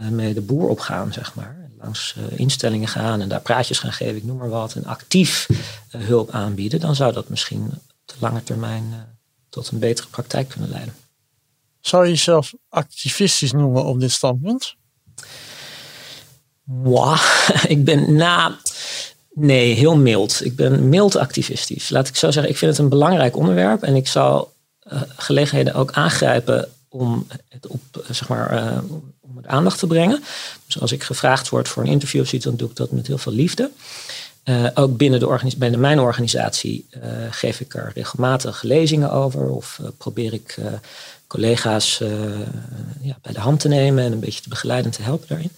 uh, 0.00 0.08
mee 0.08 0.34
de 0.34 0.40
boer 0.40 0.68
op 0.68 0.80
gaan, 0.80 1.12
zeg 1.12 1.34
maar, 1.34 1.70
langs 1.80 2.14
uh, 2.18 2.38
instellingen 2.38 2.88
gaan 2.88 3.20
en 3.20 3.28
daar 3.28 3.40
praatjes 3.40 3.78
gaan 3.78 3.92
geven, 3.92 4.16
ik 4.16 4.24
noem 4.24 4.36
maar 4.36 4.48
wat, 4.48 4.74
en 4.74 4.84
actief 4.84 5.48
hulp 5.88 6.30
aanbieden, 6.30 6.80
dan 6.80 6.94
zou 6.94 7.12
dat 7.12 7.28
misschien 7.28 7.64
op 7.64 7.82
de 8.04 8.14
lange 8.18 8.42
termijn 8.42 9.16
tot 9.48 9.70
een 9.70 9.78
betere 9.78 10.08
praktijk 10.08 10.48
kunnen 10.48 10.70
leiden. 10.70 10.94
Zou 11.80 12.04
je 12.04 12.10
jezelf 12.10 12.54
activistisch 12.68 13.52
noemen 13.52 13.84
op 13.84 14.00
dit 14.00 14.12
standpunt? 14.12 14.74
Wow, 16.62 17.18
ik 17.74 17.84
ben 17.84 18.14
na. 18.14 18.58
Nee, 19.40 19.74
heel 19.74 19.96
mild. 19.96 20.44
Ik 20.44 20.56
ben 20.56 20.88
mild 20.88 21.16
activistisch. 21.16 21.88
Laat 21.88 22.08
ik 22.08 22.16
zo 22.16 22.30
zeggen, 22.30 22.52
ik 22.52 22.58
vind 22.58 22.70
het 22.70 22.80
een 22.80 22.88
belangrijk 22.88 23.36
onderwerp 23.36 23.82
en 23.82 23.94
ik 23.94 24.08
zal 24.08 24.52
uh, 24.92 25.02
gelegenheden 25.16 25.74
ook 25.74 25.92
aangrijpen 25.92 26.68
om 26.88 27.26
het 27.48 27.66
op, 27.66 27.80
uh, 27.98 28.02
zeg 28.10 28.28
maar, 28.28 28.52
uh, 28.52 28.78
om 29.20 29.36
het 29.36 29.46
aandacht 29.46 29.78
te 29.78 29.86
brengen. 29.86 30.24
Dus 30.66 30.80
als 30.80 30.92
ik 30.92 31.02
gevraagd 31.02 31.48
word 31.48 31.68
voor 31.68 31.82
een 31.82 31.88
interview 31.88 32.20
of 32.20 32.30
dan 32.30 32.56
doe 32.56 32.70
ik 32.70 32.76
dat 32.76 32.90
met 32.90 33.06
heel 33.06 33.18
veel 33.18 33.32
liefde. 33.32 33.70
ook 34.74 34.96
binnen, 34.96 35.20
de 35.20 35.54
binnen 35.56 35.80
mijn 35.80 36.00
organisatie 36.00 36.86
geef 37.30 37.60
ik 37.60 37.74
er 37.74 37.92
regelmatig 37.94 38.62
lezingen 38.62 39.10
over 39.10 39.48
of 39.50 39.80
probeer 39.98 40.32
ik 40.32 40.56
collega's 41.26 41.98
ja, 43.00 43.18
bij 43.22 43.32
de 43.32 43.40
hand 43.40 43.60
te 43.60 43.68
nemen 43.68 44.04
en 44.04 44.12
een 44.12 44.20
beetje 44.20 44.42
te 44.42 44.48
begeleiden 44.48 44.90
en 44.90 44.96
te 44.96 45.02
helpen 45.02 45.28
daarin. 45.28 45.50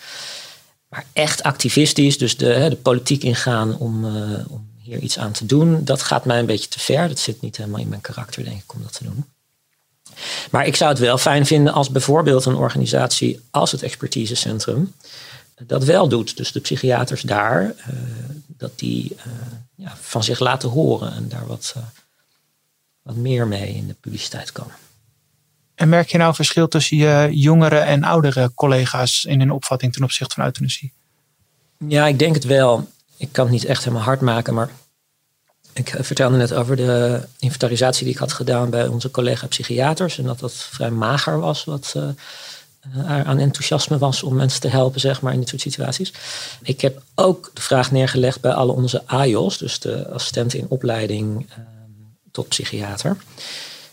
Maar 0.91 1.05
echt 1.13 1.43
activistisch, 1.43 2.19
dus 2.19 2.37
de, 2.37 2.67
de 2.69 2.77
politiek 2.77 3.23
ingaan 3.23 3.77
om, 3.77 4.05
uh, 4.05 4.39
om 4.49 4.69
hier 4.79 4.99
iets 4.99 5.19
aan 5.19 5.33
te 5.33 5.47
doen, 5.47 5.85
dat 5.85 6.03
gaat 6.03 6.25
mij 6.25 6.39
een 6.39 6.47
beetje 6.47 6.69
te 6.69 6.81
ver. 6.81 7.09
Dat 7.09 7.19
zit 7.19 7.41
niet 7.41 7.57
helemaal 7.57 7.81
in 7.81 7.89
mijn 7.89 8.01
karakter, 8.01 8.45
denk 8.45 8.63
ik, 8.63 8.75
om 8.75 8.83
dat 8.83 8.93
te 8.93 9.05
doen. 9.05 9.25
Maar 10.51 10.67
ik 10.67 10.77
zou 10.77 10.91
het 10.91 10.99
wel 10.99 11.19
fijn 11.19 11.47
vinden 11.47 11.73
als 11.73 11.91
bijvoorbeeld 11.91 12.45
een 12.45 12.55
organisatie 12.55 13.41
als 13.51 13.73
het 13.73 13.83
expertisecentrum 13.83 14.95
dat 15.67 15.85
wel 15.85 16.09
doet. 16.09 16.37
Dus 16.37 16.53
de 16.53 16.61
psychiaters 16.61 17.23
daar, 17.23 17.63
uh, 17.63 17.75
dat 18.47 18.79
die 18.79 19.17
uh, 19.17 19.33
ja, 19.75 19.97
van 20.01 20.25
zich 20.25 20.39
laten 20.39 20.69
horen 20.69 21.13
en 21.13 21.29
daar 21.29 21.47
wat, 21.47 21.75
wat 23.03 23.17
meer 23.17 23.47
mee 23.47 23.75
in 23.75 23.87
de 23.87 23.95
publiciteit 24.01 24.53
komen. 24.53 24.75
En 25.81 25.89
merk 25.89 26.11
je 26.11 26.19
nou 26.19 26.35
verschil 26.35 26.69
tussen 26.69 26.97
je 26.97 27.29
jongere 27.31 27.79
en 27.79 28.05
oudere 28.05 28.53
collega's 28.55 29.25
in 29.25 29.39
hun 29.39 29.51
opvatting 29.51 29.93
ten 29.93 30.03
opzichte 30.03 30.35
van 30.35 30.45
euthanasie? 30.45 30.93
Ja, 31.89 32.07
ik 32.07 32.19
denk 32.19 32.35
het 32.35 32.45
wel. 32.45 32.89
Ik 33.17 33.29
kan 33.33 33.45
het 33.45 33.53
niet 33.53 33.65
echt 33.65 33.85
helemaal 33.85 34.05
hard 34.05 34.21
maken, 34.21 34.55
maar 34.55 34.71
ik 35.73 35.95
vertelde 35.99 36.37
net 36.37 36.53
over 36.53 36.77
de 36.77 37.23
inventarisatie 37.39 38.05
die 38.05 38.13
ik 38.13 38.21
had 38.21 38.33
gedaan 38.33 38.71
bij 38.71 38.87
onze 38.87 39.11
collega 39.11 39.47
psychiaters. 39.47 40.19
En 40.19 40.25
dat 40.25 40.39
dat 40.39 40.53
vrij 40.53 40.91
mager 40.91 41.41
was 41.41 41.65
wat 41.65 41.95
uh, 41.97 43.21
aan 43.27 43.39
enthousiasme 43.39 43.99
was 43.99 44.23
om 44.23 44.35
mensen 44.35 44.61
te 44.61 44.69
helpen, 44.69 45.01
zeg 45.01 45.21
maar, 45.21 45.33
in 45.33 45.39
dit 45.39 45.49
soort 45.49 45.61
situaties. 45.61 46.13
Ik 46.63 46.81
heb 46.81 47.03
ook 47.15 47.51
de 47.55 47.63
vraag 47.63 47.91
neergelegd 47.91 48.41
bij 48.41 48.53
alle 48.53 48.73
onze 48.73 49.03
AIOS, 49.07 49.59
dus 49.59 49.79
de 49.79 50.09
assistenten 50.09 50.59
in 50.59 50.67
opleiding 50.69 51.47
uh, 51.51 51.65
tot 52.31 52.49
psychiater. 52.49 53.17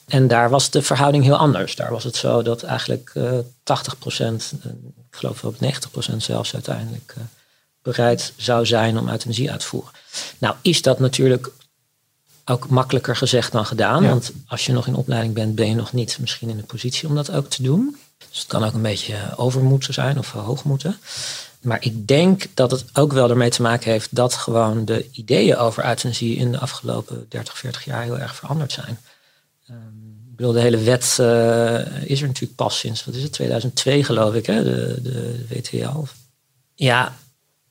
En 0.07 0.27
daar 0.27 0.49
was 0.49 0.69
de 0.69 0.81
verhouding 0.81 1.23
heel 1.23 1.37
anders. 1.37 1.75
Daar 1.75 1.91
was 1.91 2.03
het 2.03 2.15
zo 2.15 2.41
dat 2.41 2.63
eigenlijk 2.63 3.11
uh, 3.13 3.31
80 3.63 3.97
procent, 3.97 4.53
ik 5.11 5.17
geloof 5.17 5.41
wel 5.41 5.53
90 5.59 5.91
procent 5.91 6.23
zelfs 6.23 6.53
uiteindelijk, 6.53 7.13
uh, 7.17 7.23
bereid 7.81 8.33
zou 8.35 8.65
zijn 8.65 8.97
om 8.97 9.09
euthanasie 9.09 9.51
uit 9.51 9.59
te 9.59 9.65
voeren. 9.65 9.91
Nou 10.37 10.55
is 10.61 10.81
dat 10.81 10.99
natuurlijk 10.99 11.51
ook 12.45 12.69
makkelijker 12.69 13.15
gezegd 13.15 13.51
dan 13.51 13.65
gedaan. 13.65 14.03
Ja. 14.03 14.09
Want 14.09 14.31
als 14.47 14.65
je 14.65 14.73
nog 14.73 14.87
in 14.87 14.95
opleiding 14.95 15.33
bent, 15.33 15.55
ben 15.55 15.67
je 15.67 15.75
nog 15.75 15.93
niet 15.93 16.17
misschien 16.19 16.49
in 16.49 16.57
de 16.57 16.63
positie 16.63 17.07
om 17.07 17.15
dat 17.15 17.31
ook 17.31 17.49
te 17.49 17.63
doen. 17.63 17.97
Dus 18.29 18.39
het 18.39 18.47
kan 18.47 18.63
ook 18.63 18.73
een 18.73 18.81
beetje 18.81 19.15
overmoed 19.35 19.87
zijn 19.89 20.17
of 20.17 20.31
hoog 20.31 20.63
moeten. 20.63 20.97
Maar 21.61 21.77
ik 21.81 22.07
denk 22.07 22.45
dat 22.53 22.71
het 22.71 22.85
ook 22.93 23.13
wel 23.13 23.29
ermee 23.29 23.49
te 23.49 23.61
maken 23.61 23.91
heeft 23.91 24.15
dat 24.15 24.33
gewoon 24.33 24.85
de 24.85 25.09
ideeën 25.11 25.57
over 25.57 25.85
euthanasie 25.85 26.35
in 26.35 26.51
de 26.51 26.59
afgelopen 26.59 27.25
30, 27.29 27.57
40 27.57 27.85
jaar 27.85 28.03
heel 28.03 28.19
erg 28.19 28.35
veranderd 28.35 28.71
zijn. 28.71 28.99
Um, 29.69 30.07
ik 30.29 30.35
bedoel, 30.35 30.51
de 30.51 30.67
hele 30.67 30.83
wet 30.83 31.17
uh, 31.19 32.03
is 32.03 32.21
er 32.21 32.27
natuurlijk 32.27 32.55
pas 32.55 32.79
sinds, 32.79 33.05
wat 33.05 33.15
is 33.15 33.23
het, 33.23 33.31
2002 33.31 34.03
geloof 34.03 34.33
ik, 34.33 34.45
hè, 34.45 34.63
de, 34.63 34.99
de, 35.01 35.45
WTL. 35.49 36.03
Ja, 36.75 37.15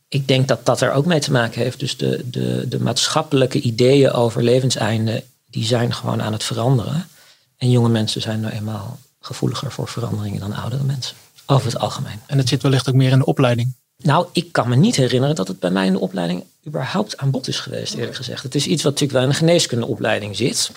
ik 0.09 0.29
denk 0.29 0.49
dat 0.49 0.67
dat 0.67 0.81
er 0.81 0.93
ook 0.93 1.07
mee 1.07 1.21
te 1.21 1.31
maken 1.31 1.63
heeft. 1.63 1.79
Dus 1.81 1.97
de, 1.97 2.31
de, 2.31 2.69
de 2.69 2.81
maatschappelijke 2.81 3.61
ideeën 3.61 4.11
over 4.11 4.43
levenseinde, 4.43 5.25
die 5.51 5.65
zijn 5.65 5.95
gewoon 5.95 6.23
aan 6.23 6.33
het 6.33 6.45
veranderen. 6.45 7.09
En 7.57 7.71
jonge 7.71 7.89
mensen 7.89 8.21
zijn 8.21 8.41
nou 8.41 8.55
eenmaal 8.55 8.99
gevoeliger 9.21 9.73
voor 9.73 9.89
veranderingen 9.89 10.41
dan 10.41 10.55
oudere 10.55 10.85
mensen. 10.85 11.17
Over 11.47 11.67
het 11.67 11.79
algemeen. 11.79 12.21
En 12.27 12.39
het 12.39 12.49
zit 12.49 12.63
wellicht 12.63 12.89
ook 12.89 12.95
meer 12.95 13.11
in 13.11 13.19
de 13.19 13.25
opleiding. 13.25 13.75
Nou, 13.97 14.27
ik 14.33 14.53
kan 14.53 14.69
me 14.69 14.77
niet 14.77 14.97
herinneren 14.97 15.37
dat 15.37 15.49
het 15.49 15.59
bij 15.59 15.71
mij 15.71 15.87
in 15.87 15.93
de 15.93 15.99
opleiding 15.99 16.45
überhaupt 16.67 17.17
aan 17.17 17.31
bod 17.31 17.49
is 17.49 17.61
geweest, 17.61 17.95
eerlijk 17.95 18.17
gezegd. 18.17 18.43
Het 18.43 18.55
is 18.55 18.67
iets 18.67 18.83
wat 18.83 18.93
natuurlijk 18.93 19.19
wel 19.19 19.23
in 19.23 19.29
de 19.29 19.45
geneeskundeopleiding 19.45 20.37
zit 20.37 20.71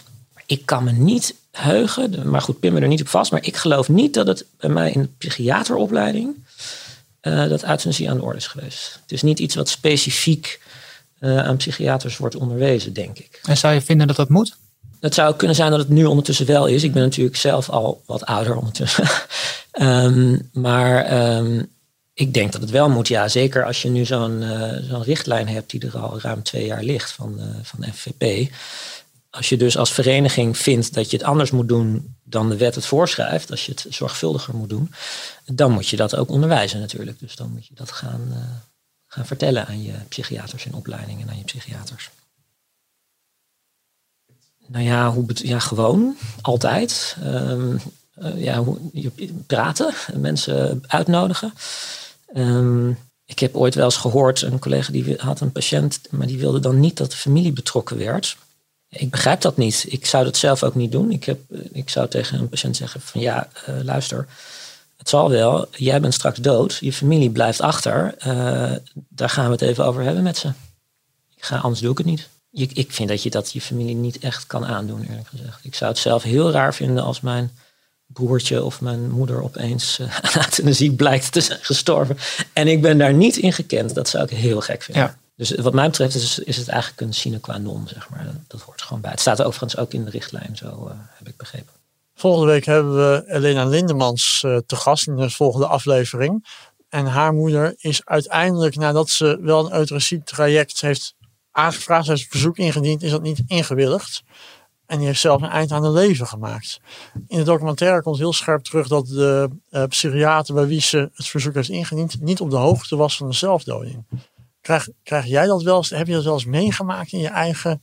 ik 0.49 0.65
kan 0.65 0.83
me 0.83 0.91
niet 0.91 1.35
heugen, 1.51 2.29
maar 2.29 2.41
goed, 2.41 2.59
pin 2.59 2.73
me 2.73 2.79
er 2.79 2.87
niet 2.87 3.01
op 3.01 3.07
vast. 3.07 3.31
Maar 3.31 3.45
ik 3.45 3.57
geloof 3.57 3.89
niet 3.89 4.13
dat 4.13 4.27
het 4.27 4.45
bij 4.57 4.69
mij 4.69 4.91
in 4.91 5.01
de 5.01 5.09
psychiateropleiding 5.17 6.35
uh, 7.21 7.49
dat 7.49 7.63
euthanasie 7.63 8.09
aan 8.09 8.17
de 8.17 8.23
orde 8.23 8.37
is 8.37 8.47
geweest. 8.47 8.99
Het 9.01 9.11
is 9.11 9.21
niet 9.21 9.39
iets 9.39 9.55
wat 9.55 9.69
specifiek 9.69 10.61
uh, 11.19 11.37
aan 11.37 11.57
psychiaters 11.57 12.17
wordt 12.17 12.35
onderwezen, 12.35 12.93
denk 12.93 13.19
ik. 13.19 13.39
En 13.43 13.57
zou 13.57 13.73
je 13.73 13.81
vinden 13.81 14.07
dat 14.07 14.15
dat 14.15 14.29
moet? 14.29 14.55
Het 14.99 15.13
zou 15.13 15.35
kunnen 15.35 15.55
zijn 15.55 15.71
dat 15.71 15.79
het 15.79 15.89
nu 15.89 16.05
ondertussen 16.05 16.45
wel 16.45 16.65
is. 16.65 16.83
Ik 16.83 16.93
ben 16.93 17.03
natuurlijk 17.03 17.37
zelf 17.37 17.69
al 17.69 18.01
wat 18.05 18.25
ouder 18.25 18.55
ondertussen. 18.55 19.07
um, 19.81 20.49
maar 20.53 21.21
um, 21.37 21.67
ik 22.13 22.33
denk 22.33 22.51
dat 22.51 22.61
het 22.61 22.69
wel 22.69 22.89
moet, 22.89 23.07
ja. 23.07 23.27
Zeker 23.27 23.65
als 23.65 23.81
je 23.81 23.89
nu 23.89 24.05
zo'n 24.05 24.41
uh, 24.41 24.73
zo'n 24.89 25.03
richtlijn 25.03 25.47
hebt 25.47 25.69
die 25.69 25.85
er 25.85 25.97
al 25.97 26.19
ruim 26.21 26.43
twee 26.43 26.65
jaar 26.65 26.83
ligt 26.83 27.11
van, 27.11 27.39
van 27.63 27.85
FVP 27.93 28.51
als 29.29 29.49
je 29.49 29.57
dus 29.57 29.77
als 29.77 29.91
vereniging 29.91 30.57
vindt 30.57 30.93
dat 30.93 31.11
je 31.11 31.17
het 31.17 31.25
anders 31.25 31.51
moet 31.51 31.67
doen 31.67 32.15
dan 32.23 32.49
de 32.49 32.57
wet 32.57 32.75
het 32.75 32.85
voorschrijft, 32.85 33.51
als 33.51 33.65
je 33.65 33.71
het 33.71 33.85
zorgvuldiger 33.89 34.55
moet 34.55 34.69
doen, 34.69 34.93
dan 35.45 35.71
moet 35.71 35.87
je 35.87 35.95
dat 35.95 36.15
ook 36.15 36.29
onderwijzen 36.29 36.79
natuurlijk. 36.79 37.19
Dus 37.19 37.35
dan 37.35 37.51
moet 37.51 37.67
je 37.67 37.73
dat 37.75 37.91
gaan, 37.91 38.27
uh, 38.29 38.37
gaan 39.07 39.25
vertellen 39.25 39.67
aan 39.67 39.83
je 39.83 39.93
psychiaters 40.07 40.65
in 40.65 40.73
opleiding 40.73 41.21
en 41.21 41.29
aan 41.29 41.37
je 41.37 41.43
psychiaters. 41.43 42.09
Nou 44.67 44.83
ja, 44.85 45.11
hoe 45.11 45.25
ja 45.33 45.59
gewoon, 45.59 46.17
altijd. 46.41 47.15
Um, 47.23 47.79
uh, 48.19 48.43
ja, 48.43 48.63
hoe, 48.63 48.77
praten, 49.47 49.93
mensen 50.13 50.83
uitnodigen. 50.87 51.53
Um, 52.35 52.97
ik 53.25 53.39
heb 53.39 53.55
ooit 53.55 53.75
wel 53.75 53.85
eens 53.85 53.97
gehoord, 53.97 54.41
een 54.41 54.59
collega 54.59 54.91
die 54.91 55.15
had 55.17 55.39
een 55.41 55.51
patiënt, 55.51 55.99
maar 56.09 56.27
die 56.27 56.39
wilde 56.39 56.59
dan 56.59 56.79
niet 56.79 56.97
dat 56.97 57.11
de 57.11 57.17
familie 57.17 57.51
betrokken 57.51 57.97
werd. 57.97 58.37
Ik 58.89 59.09
begrijp 59.09 59.41
dat 59.41 59.57
niet. 59.57 59.85
Ik 59.87 60.05
zou 60.05 60.23
dat 60.23 60.37
zelf 60.37 60.63
ook 60.63 60.75
niet 60.75 60.91
doen. 60.91 61.11
Ik, 61.11 61.23
heb, 61.23 61.39
ik 61.71 61.89
zou 61.89 62.07
tegen 62.07 62.39
een 62.39 62.49
patiënt 62.49 62.77
zeggen 62.77 63.01
van 63.01 63.21
ja, 63.21 63.47
uh, 63.69 63.83
luister, 63.83 64.27
het 64.97 65.09
zal 65.09 65.29
wel. 65.29 65.67
Jij 65.71 66.01
bent 66.01 66.13
straks 66.13 66.39
dood. 66.39 66.77
Je 66.81 66.93
familie 66.93 67.29
blijft 67.29 67.61
achter. 67.61 68.15
Uh, 68.27 68.71
daar 68.93 69.29
gaan 69.29 69.45
we 69.45 69.51
het 69.51 69.61
even 69.61 69.85
over 69.85 70.03
hebben 70.03 70.23
met 70.23 70.37
ze. 70.37 70.47
Ik 71.35 71.43
ga, 71.43 71.57
anders 71.57 71.81
doe 71.81 71.91
ik 71.91 71.97
het 71.97 72.07
niet. 72.07 72.29
Ik, 72.51 72.71
ik 72.71 72.91
vind 72.91 73.09
dat 73.09 73.23
je 73.23 73.29
dat 73.29 73.51
je 73.51 73.61
familie 73.61 73.95
niet 73.95 74.19
echt 74.19 74.47
kan 74.47 74.65
aandoen, 74.65 75.01
eerlijk 75.01 75.27
gezegd. 75.27 75.59
Ik 75.65 75.75
zou 75.75 75.91
het 75.91 75.99
zelf 75.99 76.23
heel 76.23 76.51
raar 76.51 76.73
vinden 76.73 77.03
als 77.03 77.21
mijn 77.21 77.51
broertje 78.05 78.63
of 78.63 78.81
mijn 78.81 79.09
moeder 79.09 79.43
opeens 79.43 79.99
uh, 79.99 80.19
aan 80.25 80.41
euthanasie 80.41 80.91
blijkt 80.91 81.31
te 81.31 81.41
zijn 81.41 81.59
gestorven. 81.61 82.17
En 82.53 82.67
ik 82.67 82.81
ben 82.81 82.97
daar 82.97 83.13
niet 83.13 83.37
in 83.37 83.53
gekend. 83.53 83.95
Dat 83.95 84.09
zou 84.09 84.23
ik 84.23 84.29
heel 84.29 84.61
gek 84.61 84.83
vinden. 84.83 85.03
Ja. 85.03 85.17
Dus 85.39 85.55
wat 85.55 85.73
mij 85.73 85.87
betreft 85.87 86.15
is, 86.15 86.39
is 86.39 86.57
het 86.57 86.67
eigenlijk 86.67 87.01
een 87.01 87.13
sine 87.13 87.39
qua 87.39 87.57
non, 87.57 87.87
zeg 87.87 88.09
maar. 88.09 88.27
Dat, 88.47 88.61
hoort 88.61 88.81
gewoon 88.81 89.01
bij. 89.01 89.11
Het 89.11 89.19
staat 89.19 89.41
overigens 89.41 89.77
ook 89.77 89.93
in 89.93 90.03
de 90.03 90.09
richtlijn, 90.09 90.55
zo 90.55 90.65
uh, 90.65 90.91
heb 91.17 91.27
ik 91.27 91.37
begrepen. 91.37 91.73
Volgende 92.15 92.51
week 92.51 92.65
hebben 92.65 92.95
we 92.95 93.23
Elena 93.27 93.65
Lindemans 93.65 94.43
uh, 94.45 94.57
te 94.65 94.75
gast 94.75 95.07
in 95.07 95.15
de 95.15 95.29
volgende 95.29 95.67
aflevering. 95.67 96.47
En 96.89 97.05
haar 97.05 97.33
moeder 97.33 97.75
is 97.77 98.05
uiteindelijk, 98.05 98.75
nadat 98.75 99.09
ze 99.09 99.39
wel 99.41 99.65
een 99.65 99.73
euthanasie-traject 99.73 100.81
heeft 100.81 101.15
aangevraagd, 101.51 102.07
heeft 102.07 102.21
het 102.21 102.31
verzoek 102.31 102.57
ingediend, 102.57 103.03
is 103.03 103.11
dat 103.11 103.21
niet 103.21 103.41
ingewilligd. 103.47 104.23
En 104.85 104.97
die 104.97 105.07
heeft 105.07 105.19
zelf 105.19 105.41
een 105.41 105.49
eind 105.49 105.71
aan 105.71 105.83
haar 105.83 105.91
leven 105.91 106.27
gemaakt. 106.27 106.79
In 107.27 107.37
de 107.37 107.43
documentaire 107.43 108.01
komt 108.01 108.17
heel 108.17 108.33
scherp 108.33 108.63
terug 108.63 108.87
dat 108.87 109.07
de 109.07 109.49
uh, 109.71 109.83
psychiater 109.83 110.53
bij 110.53 110.67
wie 110.67 110.81
ze 110.81 111.09
het 111.13 111.27
verzoek 111.27 111.53
heeft 111.53 111.69
ingediend 111.69 112.21
niet 112.21 112.41
op 112.41 112.49
de 112.49 112.55
hoogte 112.55 112.95
was 112.95 113.17
van 113.17 113.27
de 113.27 113.35
zelfdoding. 113.35 114.05
Krijg, 114.69 114.87
krijg 115.03 115.25
jij 115.25 115.45
dat 115.45 115.63
wel 115.63 115.77
eens, 115.77 115.89
heb 115.89 116.07
je 116.07 116.13
dat 116.13 116.23
wel 116.23 116.33
eens 116.33 116.45
meegemaakt 116.45 117.11
in 117.11 117.19
je 117.19 117.27
eigen 117.27 117.81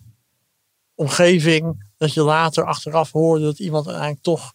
omgeving? 0.95 1.85
Dat 1.97 2.15
je 2.15 2.23
later 2.23 2.65
achteraf 2.65 3.13
hoorde 3.13 3.45
dat 3.45 3.59
iemand 3.59 3.87
eigenlijk 3.87 4.23
toch 4.23 4.53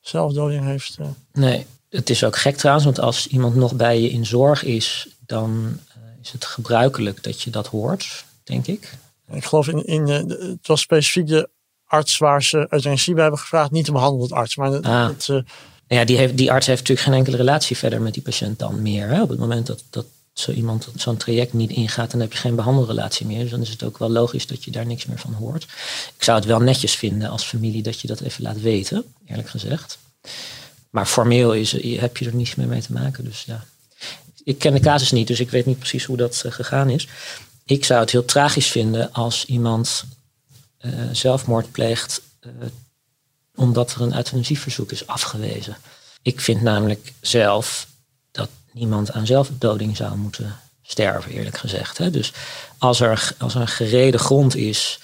zelfdoding 0.00 0.64
heeft? 0.64 0.96
Uh... 1.00 1.06
Nee, 1.32 1.66
het 1.88 2.10
is 2.10 2.24
ook 2.24 2.36
gek 2.36 2.56
trouwens, 2.56 2.84
want 2.84 3.00
als 3.00 3.26
iemand 3.26 3.54
nog 3.54 3.74
bij 3.74 4.00
je 4.00 4.10
in 4.10 4.26
zorg 4.26 4.64
is, 4.64 5.08
dan 5.26 5.78
uh, 5.96 6.02
is 6.22 6.30
het 6.30 6.44
gebruikelijk 6.44 7.22
dat 7.22 7.42
je 7.42 7.50
dat 7.50 7.66
hoort, 7.66 8.24
denk 8.44 8.66
ik. 8.66 8.94
Ik 9.32 9.44
geloof 9.44 9.68
in, 9.68 9.84
in 9.84 10.08
het 10.08 10.66
was 10.66 10.80
specifiek 10.80 11.26
de 11.26 11.48
arts 11.84 12.18
waar 12.18 12.42
ze 12.42 12.66
euthanasie 12.70 13.14
bij 13.14 13.22
hebben 13.22 13.40
gevraagd, 13.40 13.70
niet 13.70 13.86
de 13.86 13.92
behandelend 13.92 14.32
arts. 14.32 14.56
Maar 14.56 14.80
ah. 14.80 15.10
ja, 15.86 16.04
die, 16.04 16.16
heeft, 16.16 16.36
die 16.36 16.52
arts 16.52 16.66
heeft 16.66 16.80
natuurlijk 16.80 17.08
geen 17.08 17.18
enkele 17.18 17.36
relatie 17.36 17.76
verder 17.76 18.00
met 18.00 18.14
die 18.14 18.22
patiënt 18.22 18.58
dan 18.58 18.82
meer. 18.82 19.08
Hè? 19.08 19.22
Op 19.22 19.28
het 19.28 19.38
moment 19.38 19.66
dat, 19.66 19.84
dat 19.90 20.06
zo 20.32 20.52
iemand 20.52 20.88
zo'n 20.96 21.16
traject 21.16 21.52
niet 21.52 21.70
ingaat, 21.70 22.10
dan 22.10 22.20
heb 22.20 22.32
je 22.32 22.38
geen 22.38 22.54
behandelrelatie 22.54 23.26
meer. 23.26 23.40
Dus 23.40 23.50
dan 23.50 23.60
is 23.60 23.68
het 23.68 23.82
ook 23.82 23.98
wel 23.98 24.10
logisch 24.10 24.46
dat 24.46 24.64
je 24.64 24.70
daar 24.70 24.86
niks 24.86 25.06
meer 25.06 25.18
van 25.18 25.32
hoort. 25.32 25.62
Ik 26.16 26.22
zou 26.22 26.38
het 26.38 26.46
wel 26.46 26.60
netjes 26.60 26.94
vinden 26.94 27.30
als 27.30 27.44
familie 27.44 27.82
dat 27.82 28.00
je 28.00 28.06
dat 28.06 28.20
even 28.20 28.42
laat 28.42 28.60
weten, 28.60 29.04
eerlijk 29.26 29.48
gezegd. 29.48 29.98
Maar 30.90 31.06
formeel 31.06 31.52
is, 31.52 31.72
heb 32.00 32.16
je 32.16 32.26
er 32.26 32.34
niets 32.34 32.54
meer 32.54 32.66
mee 32.66 32.82
te 32.82 32.92
maken. 32.92 33.24
Dus 33.24 33.42
ja. 33.44 33.64
Ik 34.44 34.58
ken 34.58 34.72
de 34.72 34.80
casus 34.80 35.10
niet, 35.10 35.26
dus 35.26 35.40
ik 35.40 35.50
weet 35.50 35.66
niet 35.66 35.78
precies 35.78 36.04
hoe 36.04 36.16
dat 36.16 36.42
uh, 36.46 36.52
gegaan 36.52 36.90
is. 36.90 37.08
Ik 37.64 37.84
zou 37.84 38.00
het 38.00 38.10
heel 38.10 38.24
tragisch 38.24 38.66
vinden 38.66 39.12
als 39.12 39.44
iemand 39.44 40.04
uh, 40.80 40.92
zelfmoord 41.12 41.72
pleegt 41.72 42.22
uh, 42.40 42.52
omdat 43.54 43.94
er 43.94 44.00
een 44.00 44.16
euthanasieverzoek 44.16 44.92
is 44.92 45.06
afgewezen. 45.06 45.76
Ik 46.22 46.40
vind 46.40 46.62
namelijk 46.62 47.12
zelf 47.20 47.86
dat 48.30 48.48
niemand 48.72 49.12
aan 49.12 49.26
zelfdoding 49.26 49.96
zou 49.96 50.16
moeten 50.16 50.56
sterven, 50.82 51.32
eerlijk 51.32 51.58
gezegd. 51.58 51.98
Hè? 51.98 52.10
Dus 52.10 52.32
als 52.78 53.00
er, 53.00 53.34
als 53.38 53.54
er 53.54 53.60
een 53.60 53.68
gereden 53.68 54.20
grond 54.20 54.56
is 54.56 54.98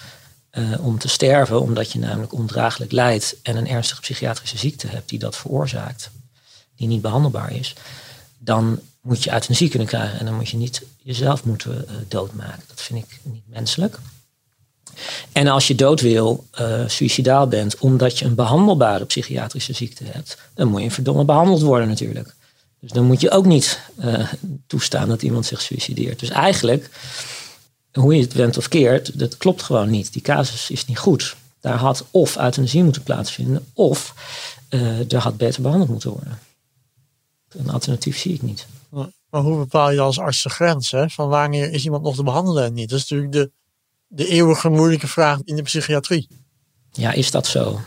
uh, 0.52 0.84
om 0.84 0.98
te 0.98 1.08
sterven, 1.08 1.60
omdat 1.60 1.92
je 1.92 1.98
namelijk 1.98 2.32
ondraaglijk 2.32 2.92
lijdt 2.92 3.36
en 3.42 3.56
een 3.56 3.68
ernstige 3.68 4.00
psychiatrische 4.00 4.58
ziekte 4.58 4.86
hebt 4.86 5.08
die 5.08 5.18
dat 5.18 5.36
veroorzaakt, 5.36 6.10
die 6.76 6.88
niet 6.88 7.02
behandelbaar 7.02 7.52
is, 7.52 7.74
dan 8.38 8.80
moet 9.00 9.24
je 9.24 9.32
euthanasie 9.32 9.68
kunnen 9.68 9.88
krijgen 9.88 10.18
en 10.18 10.24
dan 10.24 10.34
moet 10.34 10.48
je 10.48 10.56
niet 10.56 10.82
jezelf 11.02 11.44
moeten 11.44 11.84
uh, 11.88 11.94
doodmaken. 12.08 12.62
Dat 12.66 12.80
vind 12.80 13.04
ik 13.04 13.20
niet 13.22 13.48
menselijk. 13.48 13.98
En 15.32 15.46
als 15.46 15.66
je 15.66 15.74
dood 15.74 16.00
wil, 16.00 16.46
uh, 16.60 16.82
suicidaal 16.86 17.46
bent, 17.46 17.78
omdat 17.78 18.18
je 18.18 18.24
een 18.24 18.34
behandelbare 18.34 19.04
psychiatrische 19.04 19.72
ziekte 19.72 20.04
hebt, 20.04 20.38
dan 20.54 20.68
moet 20.68 20.82
je 20.82 20.90
verdomme 20.90 21.24
behandeld 21.24 21.62
worden 21.62 21.88
natuurlijk. 21.88 22.34
Dus 22.80 22.90
dan 22.90 23.04
moet 23.04 23.20
je 23.20 23.30
ook 23.30 23.46
niet 23.46 23.80
uh, 23.98 24.32
toestaan 24.66 25.08
dat 25.08 25.22
iemand 25.22 25.46
zich 25.46 25.60
suicideert. 25.60 26.20
Dus 26.20 26.28
eigenlijk, 26.28 26.90
hoe 27.92 28.14
je 28.14 28.22
het 28.22 28.32
went 28.32 28.56
of 28.56 28.68
keert, 28.68 29.18
dat 29.18 29.36
klopt 29.36 29.62
gewoon 29.62 29.90
niet. 29.90 30.12
Die 30.12 30.22
casus 30.22 30.70
is 30.70 30.86
niet 30.86 30.98
goed. 30.98 31.36
Daar 31.60 31.76
had 31.76 32.06
of 32.10 32.36
euthanasie 32.36 32.84
moeten 32.84 33.02
plaatsvinden, 33.02 33.66
of 33.72 34.14
uh, 34.70 35.12
er 35.12 35.18
had 35.18 35.36
beter 35.36 35.62
behandeld 35.62 35.90
moeten 35.90 36.10
worden. 36.10 36.38
Een 37.48 37.70
alternatief 37.70 38.18
zie 38.18 38.34
ik 38.34 38.42
niet. 38.42 38.66
Maar 39.30 39.42
hoe 39.42 39.58
bepaal 39.58 39.90
je 39.90 40.00
als 40.00 40.18
arts 40.18 40.42
de 40.42 40.48
grens? 40.48 40.90
Hè? 40.90 41.08
Van 41.08 41.28
wanneer 41.28 41.70
is 41.70 41.84
iemand 41.84 42.02
nog 42.02 42.14
te 42.14 42.22
behandelen 42.22 42.64
en 42.64 42.72
niet? 42.72 42.88
Dat 42.88 42.98
is 42.98 43.08
natuurlijk 43.08 43.32
de, 43.32 43.50
de 44.06 44.28
eeuwige 44.28 44.68
moeilijke 44.68 45.06
vraag 45.06 45.40
in 45.44 45.56
de 45.56 45.62
psychiatrie. 45.62 46.28
Ja, 46.92 47.12
is 47.12 47.30
dat 47.30 47.46
zo? 47.46 47.80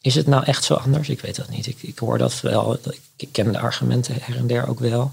Is 0.00 0.14
het 0.14 0.26
nou 0.26 0.44
echt 0.44 0.64
zo 0.64 0.74
anders? 0.74 1.08
Ik 1.08 1.20
weet 1.20 1.36
dat 1.36 1.48
niet. 1.48 1.66
Ik, 1.66 1.82
ik 1.82 1.98
hoor 1.98 2.18
dat 2.18 2.40
wel. 2.40 2.78
Ik, 3.16 3.28
ken 3.32 3.52
de 3.52 3.58
argumenten 3.58 4.14
her 4.20 4.36
en 4.36 4.46
der 4.46 4.68
ook 4.68 4.78
wel. 4.78 5.12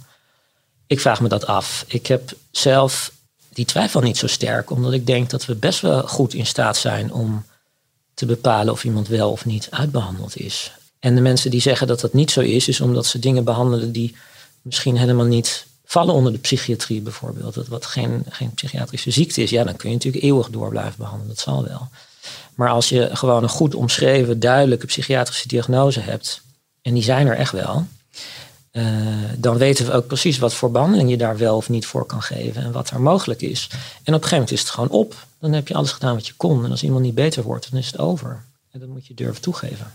Ik 0.87 0.99
vraag 0.99 1.21
me 1.21 1.27
dat 1.27 1.45
af. 1.45 1.85
Ik 1.87 2.07
heb 2.07 2.33
zelf 2.51 3.11
die 3.49 3.65
twijfel 3.65 4.01
niet 4.01 4.17
zo 4.17 4.27
sterk, 4.27 4.69
omdat 4.69 4.93
ik 4.93 5.05
denk 5.05 5.29
dat 5.29 5.45
we 5.45 5.55
best 5.55 5.81
wel 5.81 6.07
goed 6.07 6.33
in 6.33 6.45
staat 6.45 6.77
zijn 6.77 7.13
om 7.13 7.45
te 8.13 8.25
bepalen 8.25 8.73
of 8.73 8.83
iemand 8.83 9.07
wel 9.07 9.31
of 9.31 9.45
niet 9.45 9.67
uitbehandeld 9.71 10.37
is. 10.37 10.71
En 10.99 11.15
de 11.15 11.21
mensen 11.21 11.51
die 11.51 11.61
zeggen 11.61 11.87
dat 11.87 11.99
dat 11.99 12.13
niet 12.13 12.31
zo 12.31 12.39
is, 12.41 12.67
is 12.67 12.81
omdat 12.81 13.05
ze 13.05 13.19
dingen 13.19 13.43
behandelen 13.43 13.91
die 13.91 14.15
misschien 14.61 14.97
helemaal 14.97 15.25
niet 15.25 15.65
vallen 15.85 16.13
onder 16.13 16.31
de 16.31 16.37
psychiatrie 16.37 17.01
bijvoorbeeld. 17.01 17.53
Dat 17.53 17.67
wat 17.67 17.85
geen, 17.85 18.25
geen 18.29 18.53
psychiatrische 18.53 19.11
ziekte 19.11 19.41
is, 19.41 19.49
ja, 19.49 19.63
dan 19.63 19.75
kun 19.75 19.89
je 19.89 19.95
natuurlijk 19.95 20.23
eeuwig 20.23 20.49
door 20.49 20.69
blijven 20.69 20.97
behandelen. 20.97 21.27
Dat 21.27 21.39
zal 21.39 21.63
wel. 21.63 21.89
Maar 22.55 22.69
als 22.69 22.89
je 22.89 23.09
gewoon 23.13 23.43
een 23.43 23.49
goed 23.49 23.75
omschreven, 23.75 24.39
duidelijke 24.39 24.85
psychiatrische 24.85 25.47
diagnose 25.47 25.99
hebt, 25.99 26.41
en 26.81 26.93
die 26.93 27.03
zijn 27.03 27.27
er 27.27 27.35
echt 27.35 27.51
wel, 27.51 27.85
uh, 28.71 28.85
dan 29.37 29.57
weten 29.57 29.85
we 29.85 29.91
ook 29.91 30.07
precies 30.07 30.37
wat 30.37 30.53
voor 30.53 30.71
behandeling 30.71 31.09
je 31.09 31.17
daar 31.17 31.37
wel 31.37 31.55
of 31.55 31.69
niet 31.69 31.85
voor 31.85 32.05
kan 32.05 32.21
geven 32.21 32.63
en 32.63 32.71
wat 32.71 32.89
er 32.89 33.01
mogelijk 33.01 33.41
is. 33.41 33.67
En 33.71 33.77
op 33.79 34.05
een 34.05 34.13
gegeven 34.13 34.31
moment 34.31 34.51
is 34.51 34.59
het 34.59 34.69
gewoon 34.69 34.89
op. 34.89 35.25
Dan 35.39 35.53
heb 35.53 35.67
je 35.67 35.73
alles 35.73 35.91
gedaan 35.91 36.15
wat 36.15 36.27
je 36.27 36.33
kon. 36.37 36.65
En 36.65 36.71
als 36.71 36.83
iemand 36.83 37.03
niet 37.03 37.15
beter 37.15 37.43
wordt, 37.43 37.71
dan 37.71 37.79
is 37.79 37.85
het 37.85 37.99
over. 37.99 38.43
En 38.71 38.79
dat 38.79 38.89
moet 38.89 39.07
je 39.07 39.13
durven 39.13 39.41
toegeven. 39.41 39.91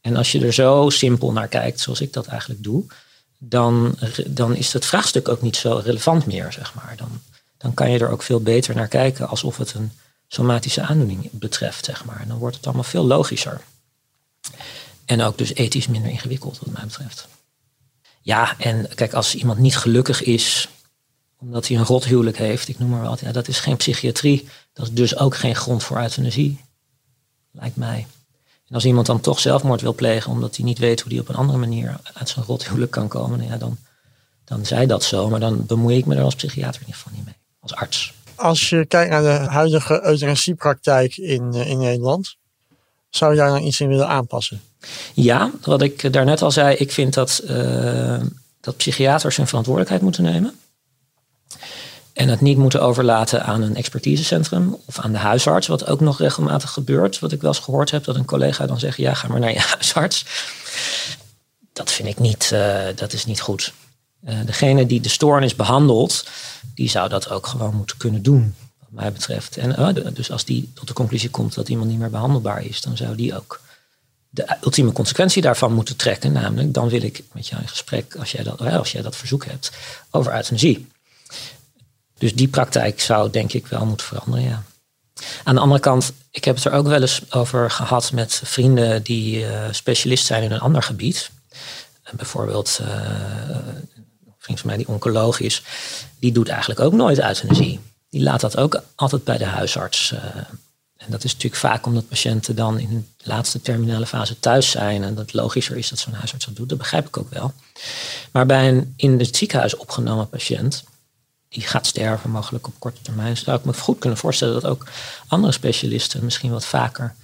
En 0.00 0.16
als 0.16 0.32
je 0.32 0.40
er 0.44 0.52
zo 0.52 0.90
simpel 0.90 1.32
naar 1.32 1.48
kijkt, 1.48 1.80
zoals 1.80 2.00
ik 2.00 2.12
dat 2.12 2.26
eigenlijk 2.26 2.62
doe, 2.62 2.84
dan, 3.38 3.98
dan 4.26 4.56
is 4.56 4.72
het 4.72 4.86
vraagstuk 4.86 5.28
ook 5.28 5.42
niet 5.42 5.56
zo 5.56 5.80
relevant 5.84 6.26
meer, 6.26 6.52
zeg 6.52 6.74
maar. 6.74 6.94
Dan, 6.96 7.20
dan 7.56 7.74
kan 7.74 7.90
je 7.90 7.98
er 7.98 8.10
ook 8.10 8.22
veel 8.22 8.40
beter 8.40 8.74
naar 8.74 8.88
kijken 8.88 9.28
alsof 9.28 9.56
het 9.56 9.74
een 9.74 9.92
somatische 10.32 10.82
aandoening 10.82 11.28
betreft, 11.30 11.84
zeg 11.84 12.04
maar. 12.04 12.24
Dan 12.26 12.38
wordt 12.38 12.56
het 12.56 12.66
allemaal 12.66 12.84
veel 12.84 13.04
logischer. 13.04 13.60
En 15.04 15.22
ook 15.22 15.38
dus 15.38 15.54
ethisch 15.54 15.86
minder 15.86 16.10
ingewikkeld, 16.10 16.58
wat 16.58 16.72
mij 16.72 16.84
betreft. 16.84 17.28
Ja, 18.20 18.58
en 18.58 18.88
kijk, 18.94 19.12
als 19.12 19.34
iemand 19.34 19.58
niet 19.58 19.76
gelukkig 19.76 20.22
is 20.22 20.68
omdat 21.36 21.68
hij 21.68 21.76
een 21.76 21.84
rothuwelijk 21.84 22.38
heeft, 22.38 22.68
ik 22.68 22.78
noem 22.78 22.88
maar 22.88 23.02
wat, 23.02 23.20
ja, 23.20 23.32
dat 23.32 23.48
is 23.48 23.60
geen 23.60 23.76
psychiatrie. 23.76 24.48
Dat 24.72 24.86
is 24.86 24.92
dus 24.92 25.16
ook 25.16 25.36
geen 25.36 25.56
grond 25.56 25.82
voor 25.82 26.00
euthanasie, 26.00 26.60
lijkt 27.50 27.76
mij. 27.76 28.06
En 28.68 28.74
als 28.74 28.84
iemand 28.84 29.06
dan 29.06 29.20
toch 29.20 29.40
zelfmoord 29.40 29.80
wil 29.80 29.94
plegen 29.94 30.30
omdat 30.30 30.56
hij 30.56 30.64
niet 30.64 30.78
weet 30.78 31.00
hoe 31.00 31.12
hij 31.12 31.20
op 31.20 31.28
een 31.28 31.34
andere 31.34 31.58
manier 31.58 32.00
uit 32.14 32.28
zijn 32.28 32.44
rothuwelijk 32.44 32.90
kan 32.90 33.08
komen, 33.08 33.38
nou 33.38 33.50
ja, 33.50 33.56
dan, 33.56 33.78
dan 34.44 34.66
zij 34.66 34.86
dat 34.86 35.04
zo. 35.04 35.28
Maar 35.28 35.40
dan 35.40 35.66
bemoei 35.66 35.96
ik 35.96 36.06
me 36.06 36.14
er 36.14 36.22
als 36.22 36.34
psychiater 36.34 36.80
in 36.80 36.86
ieder 36.86 37.00
geval 37.00 37.12
niet 37.16 37.24
mee, 37.24 37.34
als 37.60 37.74
arts. 37.74 38.14
Als 38.40 38.68
je 38.68 38.86
kijkt 38.86 39.10
naar 39.10 39.22
de 39.22 39.50
huidige 39.50 40.04
euthanasiepraktijk 40.04 41.16
in, 41.16 41.52
eh, 41.52 41.70
in 41.70 41.78
Nederland, 41.78 42.36
zou 43.10 43.30
je 43.30 43.38
daar 43.38 43.48
dan 43.48 43.62
iets 43.62 43.80
in 43.80 43.88
willen 43.88 44.08
aanpassen? 44.08 44.60
Ja, 45.14 45.50
wat 45.62 45.82
ik 45.82 46.12
daarnet 46.12 46.42
al 46.42 46.50
zei, 46.50 46.76
ik 46.76 46.92
vind 46.92 47.14
dat, 47.14 47.42
uh, 47.44 48.20
dat 48.60 48.76
psychiaters 48.76 49.36
hun 49.36 49.46
verantwoordelijkheid 49.46 50.02
moeten 50.02 50.22
nemen. 50.22 50.54
En 52.12 52.28
het 52.28 52.40
niet 52.40 52.58
moeten 52.58 52.82
overlaten 52.82 53.44
aan 53.44 53.62
een 53.62 53.76
expertisecentrum 53.76 54.76
of 54.86 54.98
aan 54.98 55.12
de 55.12 55.18
huisarts, 55.18 55.66
wat 55.66 55.86
ook 55.86 56.00
nog 56.00 56.18
regelmatig 56.18 56.70
gebeurt. 56.70 57.18
Wat 57.18 57.32
ik 57.32 57.40
wel 57.40 57.50
eens 57.50 57.64
gehoord 57.64 57.90
heb, 57.90 58.04
dat 58.04 58.16
een 58.16 58.24
collega 58.24 58.66
dan 58.66 58.78
zegt, 58.78 58.96
ja, 58.96 59.14
ga 59.14 59.28
maar 59.28 59.40
naar 59.40 59.52
je 59.52 59.60
huisarts. 59.74 60.26
Dat 61.72 61.92
vind 61.92 62.08
ik 62.08 62.18
niet, 62.18 62.50
uh, 62.52 62.82
dat 62.94 63.12
is 63.12 63.24
niet 63.24 63.40
goed. 63.40 63.72
Uh, 64.28 64.34
degene 64.46 64.86
die 64.86 65.00
de 65.00 65.08
stoornis 65.08 65.56
behandelt, 65.56 66.28
die 66.74 66.88
zou 66.88 67.08
dat 67.08 67.30
ook 67.30 67.46
gewoon 67.46 67.74
moeten 67.74 67.96
kunnen 67.96 68.22
doen, 68.22 68.54
wat 68.78 68.88
mij 68.90 69.12
betreft. 69.12 69.56
En 69.56 69.80
uh, 69.80 70.14
dus 70.14 70.30
als 70.30 70.44
die 70.44 70.70
tot 70.74 70.88
de 70.88 70.94
conclusie 70.94 71.30
komt 71.30 71.54
dat 71.54 71.68
iemand 71.68 71.90
niet 71.90 71.98
meer 71.98 72.10
behandelbaar 72.10 72.64
is, 72.64 72.80
dan 72.80 72.96
zou 72.96 73.16
die 73.16 73.36
ook 73.36 73.60
de 74.28 74.56
ultieme 74.62 74.92
consequentie 74.92 75.42
daarvan 75.42 75.72
moeten 75.72 75.96
trekken. 75.96 76.32
Namelijk, 76.32 76.74
dan 76.74 76.88
wil 76.88 77.02
ik 77.02 77.22
met 77.32 77.46
jou 77.46 77.62
in 77.62 77.68
gesprek, 77.68 78.14
als 78.14 78.32
jij 78.32 78.42
dat, 78.42 78.60
als 78.60 78.92
jij 78.92 79.02
dat 79.02 79.16
verzoek 79.16 79.44
hebt, 79.44 79.70
over 80.10 80.34
euthanasie. 80.34 80.88
Dus 82.18 82.34
die 82.34 82.48
praktijk 82.48 83.00
zou 83.00 83.30
denk 83.30 83.52
ik 83.52 83.66
wel 83.66 83.86
moeten 83.86 84.06
veranderen, 84.06 84.44
ja. 84.44 84.62
Aan 85.44 85.54
de 85.54 85.60
andere 85.60 85.80
kant, 85.80 86.12
ik 86.30 86.44
heb 86.44 86.56
het 86.56 86.64
er 86.64 86.72
ook 86.72 86.86
wel 86.86 87.00
eens 87.00 87.22
over 87.30 87.70
gehad 87.70 88.12
met 88.12 88.40
vrienden 88.44 89.02
die 89.02 89.44
specialist 89.70 90.26
zijn 90.26 90.42
in 90.42 90.52
een 90.52 90.60
ander 90.60 90.82
gebied. 90.82 91.30
Bijvoorbeeld 92.12 92.80
van 94.58 94.66
mij 94.66 94.76
die 94.76 94.88
oncoloog 94.88 95.40
is, 95.40 95.62
die 96.18 96.32
doet 96.32 96.48
eigenlijk 96.48 96.80
ook 96.80 96.92
nooit 96.92 97.18
euthanasie. 97.18 97.80
Die 98.10 98.22
laat 98.22 98.40
dat 98.40 98.56
ook 98.56 98.82
altijd 98.94 99.24
bij 99.24 99.38
de 99.38 99.44
huisarts. 99.44 100.12
Uh, 100.12 100.18
en 100.96 101.06
dat 101.10 101.24
is 101.24 101.32
natuurlijk 101.32 101.60
vaak 101.60 101.86
omdat 101.86 102.08
patiënten 102.08 102.56
dan 102.56 102.78
in 102.78 103.06
de 103.16 103.30
laatste 103.30 103.60
terminale 103.60 104.06
fase 104.06 104.40
thuis 104.40 104.70
zijn 104.70 105.02
en 105.02 105.14
dat 105.14 105.32
logischer 105.32 105.76
is 105.76 105.88
dat 105.88 105.98
zo'n 105.98 106.12
huisarts 106.12 106.44
dat 106.44 106.56
doet. 106.56 106.68
Dat 106.68 106.78
begrijp 106.78 107.06
ik 107.06 107.16
ook 107.16 107.30
wel. 107.30 107.52
Maar 108.32 108.46
bij 108.46 108.68
een 108.68 108.94
in 108.96 109.18
het 109.18 109.36
ziekenhuis 109.36 109.76
opgenomen 109.76 110.28
patiënt 110.28 110.84
die 111.48 111.62
gaat 111.62 111.86
sterven, 111.86 112.30
mogelijk 112.30 112.66
op 112.66 112.74
korte 112.78 113.02
termijn. 113.02 113.36
Zou 113.36 113.58
ik 113.58 113.64
me 113.64 113.74
goed 113.74 113.98
kunnen 113.98 114.18
voorstellen 114.18 114.54
dat 114.54 114.70
ook 114.70 114.86
andere 115.26 115.52
specialisten 115.52 116.24
misschien 116.24 116.50
wat 116.50 116.64
vaker 116.64 117.14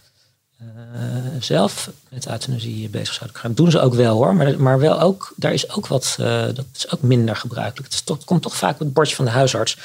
zelf 1.40 1.90
met 2.08 2.28
euthanasie 2.28 2.88
bezig 2.88 3.14
zouden 3.14 3.38
gaan. 3.38 3.50
Dat 3.50 3.56
doen 3.56 3.70
ze 3.70 3.80
ook 3.80 3.94
wel 3.94 4.16
hoor, 4.16 4.34
maar, 4.34 4.60
maar 4.60 4.78
wel 4.78 5.00
ook, 5.00 5.32
daar 5.36 5.52
is 5.52 5.70
ook 5.70 5.86
wat, 5.86 6.16
uh, 6.20 6.26
dat 6.54 6.64
is 6.74 6.90
ook 6.90 7.02
minder 7.02 7.36
gebruikelijk. 7.36 7.92
Het, 7.92 8.24
komt 8.24 8.42
toch 8.42 8.56
vaak 8.56 8.72
op 8.72 8.78
het 8.78 8.92
bordje 8.92 9.16
van 9.16 9.24
de 9.24 9.30
huisarts. 9.30 9.76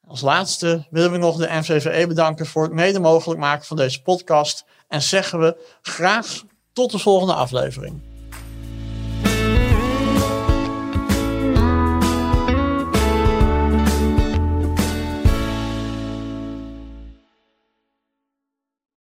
Als 0.07 0.21
laatste 0.21 0.85
willen 0.89 1.11
we 1.11 1.17
nog 1.17 1.37
de 1.37 1.49
NVVE 1.51 2.07
bedanken 2.07 2.45
voor 2.45 2.63
het 2.63 2.71
mede 2.71 2.99
mogelijk 2.99 3.39
maken 3.39 3.65
van 3.65 3.77
deze 3.77 4.01
podcast. 4.01 4.65
En 4.87 5.01
zeggen 5.01 5.39
we 5.39 5.77
graag 5.81 6.43
tot 6.73 6.91
de 6.91 6.99
volgende 6.99 7.33
aflevering. 7.33 8.14